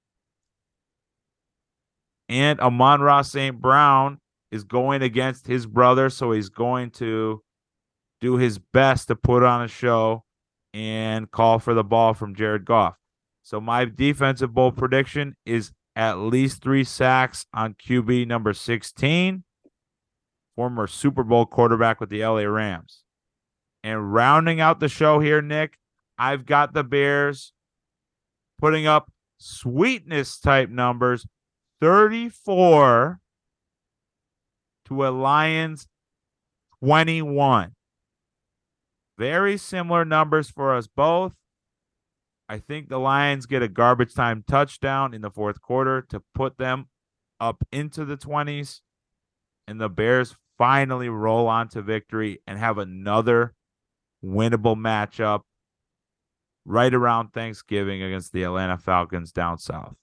And 2.28 2.60
Amon-Ra 2.60 3.22
St. 3.22 3.60
Brown 3.60 4.18
is 4.50 4.64
going 4.64 5.02
against 5.02 5.46
his 5.46 5.66
brother, 5.66 6.10
so 6.10 6.32
he's 6.32 6.48
going 6.48 6.90
to 6.90 7.42
do 8.20 8.36
his 8.36 8.58
best 8.58 9.08
to 9.08 9.16
put 9.16 9.42
on 9.42 9.62
a 9.62 9.68
show 9.68 10.24
and 10.72 11.30
call 11.30 11.58
for 11.58 11.74
the 11.74 11.84
ball 11.84 12.14
from 12.14 12.34
Jared 12.34 12.64
Goff. 12.64 12.94
So 13.42 13.60
my 13.60 13.84
defensive 13.84 14.54
bowl 14.54 14.72
prediction 14.72 15.36
is 15.44 15.72
at 15.96 16.18
least 16.18 16.62
three 16.62 16.84
sacks 16.84 17.44
on 17.52 17.74
QB 17.74 18.26
number 18.26 18.52
16, 18.52 19.44
former 20.56 20.86
Super 20.86 21.24
Bowl 21.24 21.44
quarterback 21.44 22.00
with 22.00 22.08
the 22.08 22.24
LA 22.24 22.42
Rams. 22.42 23.02
And 23.82 24.14
rounding 24.14 24.60
out 24.60 24.80
the 24.80 24.88
show 24.88 25.18
here, 25.18 25.42
Nick, 25.42 25.78
I've 26.18 26.46
got 26.46 26.74
the 26.74 26.84
Bears 26.84 27.52
putting 28.60 28.86
up 28.86 29.10
sweetness 29.38 30.38
type 30.38 30.68
numbers 30.68 31.26
34 31.80 33.20
to 34.86 35.06
a 35.06 35.10
Lions 35.10 35.88
21. 36.80 37.72
Very 39.18 39.56
similar 39.56 40.04
numbers 40.04 40.50
for 40.50 40.74
us 40.74 40.86
both. 40.86 41.32
I 42.48 42.58
think 42.58 42.88
the 42.88 42.98
Lions 42.98 43.46
get 43.46 43.62
a 43.62 43.68
garbage 43.68 44.14
time 44.14 44.44
touchdown 44.46 45.14
in 45.14 45.22
the 45.22 45.30
fourth 45.30 45.60
quarter 45.60 46.02
to 46.10 46.22
put 46.34 46.58
them 46.58 46.88
up 47.40 47.64
into 47.72 48.04
the 48.04 48.16
20s. 48.16 48.80
And 49.66 49.80
the 49.80 49.88
Bears 49.88 50.36
finally 50.58 51.08
roll 51.08 51.48
on 51.48 51.68
to 51.70 51.82
victory 51.82 52.40
and 52.46 52.58
have 52.58 52.78
another 52.78 53.54
winnable 54.24 54.76
matchup 54.76 55.42
right 56.64 56.92
around 56.92 57.32
Thanksgiving 57.32 58.02
against 58.02 58.32
the 58.32 58.44
Atlanta 58.44 58.78
Falcons 58.78 59.32
down 59.32 59.58
south. 59.58 59.96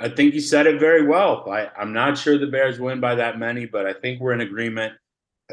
I 0.00 0.08
think 0.08 0.34
you 0.34 0.40
said 0.40 0.66
it 0.66 0.80
very 0.80 1.06
well. 1.06 1.48
I, 1.48 1.68
I'm 1.78 1.92
not 1.92 2.18
sure 2.18 2.36
the 2.36 2.46
Bears 2.46 2.80
win 2.80 3.00
by 3.00 3.14
that 3.14 3.38
many, 3.38 3.66
but 3.66 3.86
I 3.86 3.92
think 3.92 4.20
we're 4.20 4.32
in 4.32 4.40
agreement. 4.40 4.94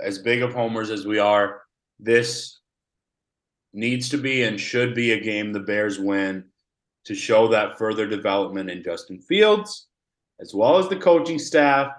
As 0.01 0.17
big 0.17 0.41
of 0.41 0.53
homers 0.53 0.89
as 0.89 1.05
we 1.05 1.19
are, 1.19 1.61
this 1.99 2.59
needs 3.73 4.09
to 4.09 4.17
be 4.17 4.43
and 4.43 4.59
should 4.59 4.95
be 4.95 5.11
a 5.11 5.19
game 5.19 5.51
the 5.51 5.59
Bears 5.59 5.99
win 5.99 6.45
to 7.05 7.15
show 7.15 7.47
that 7.49 7.77
further 7.77 8.07
development 8.07 8.69
in 8.69 8.83
Justin 8.83 9.19
Fields, 9.19 9.87
as 10.39 10.53
well 10.53 10.77
as 10.77 10.87
the 10.89 10.95
coaching 10.95 11.39
staff. 11.39 11.91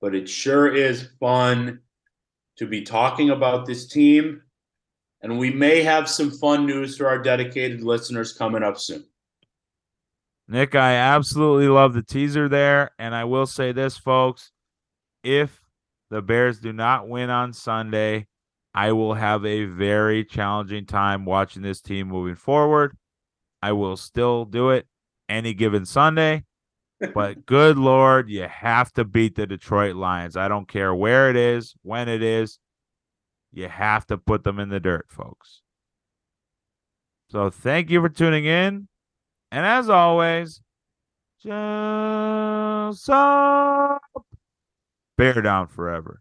But 0.00 0.14
it 0.14 0.28
sure 0.28 0.74
is 0.74 1.08
fun 1.18 1.80
to 2.58 2.66
be 2.66 2.82
talking 2.82 3.30
about 3.30 3.66
this 3.66 3.86
team 3.86 4.42
And 5.22 5.38
we 5.38 5.50
may 5.50 5.82
have 5.82 6.08
some 6.08 6.30
fun 6.30 6.66
news 6.66 6.96
for 6.96 7.08
our 7.08 7.18
dedicated 7.18 7.82
listeners 7.82 8.32
coming 8.32 8.62
up 8.62 8.78
soon. 8.78 9.04
Nick, 10.48 10.74
I 10.74 10.92
absolutely 10.92 11.68
love 11.68 11.94
the 11.94 12.02
teaser 12.02 12.48
there. 12.48 12.92
And 12.98 13.14
I 13.14 13.24
will 13.24 13.46
say 13.46 13.72
this, 13.72 13.96
folks 13.96 14.52
if 15.26 15.60
the 16.08 16.22
Bears 16.22 16.60
do 16.60 16.72
not 16.72 17.08
win 17.08 17.30
on 17.30 17.52
Sunday, 17.52 18.28
I 18.72 18.92
will 18.92 19.14
have 19.14 19.44
a 19.44 19.64
very 19.64 20.24
challenging 20.24 20.86
time 20.86 21.24
watching 21.24 21.62
this 21.62 21.80
team 21.80 22.08
moving 22.08 22.36
forward. 22.36 22.96
I 23.60 23.72
will 23.72 23.96
still 23.96 24.44
do 24.44 24.70
it 24.70 24.86
any 25.28 25.52
given 25.52 25.84
Sunday. 25.84 26.44
But 27.12 27.44
good 27.46 27.76
Lord, 27.76 28.30
you 28.30 28.42
have 28.42 28.92
to 28.92 29.04
beat 29.04 29.34
the 29.34 29.48
Detroit 29.48 29.96
Lions. 29.96 30.36
I 30.36 30.46
don't 30.46 30.68
care 30.68 30.94
where 30.94 31.28
it 31.28 31.36
is, 31.36 31.74
when 31.82 32.08
it 32.08 32.22
is. 32.22 32.60
You 33.56 33.68
have 33.68 34.06
to 34.08 34.18
put 34.18 34.44
them 34.44 34.60
in 34.60 34.68
the 34.68 34.78
dirt, 34.78 35.06
folks. 35.08 35.62
So 37.30 37.48
thank 37.48 37.88
you 37.88 38.02
for 38.02 38.10
tuning 38.10 38.44
in. 38.44 38.86
And 39.50 39.64
as 39.64 39.88
always, 39.88 40.60
Juice 41.40 43.08
Up, 43.08 44.02
bear 45.16 45.40
down 45.40 45.68
forever. 45.68 46.20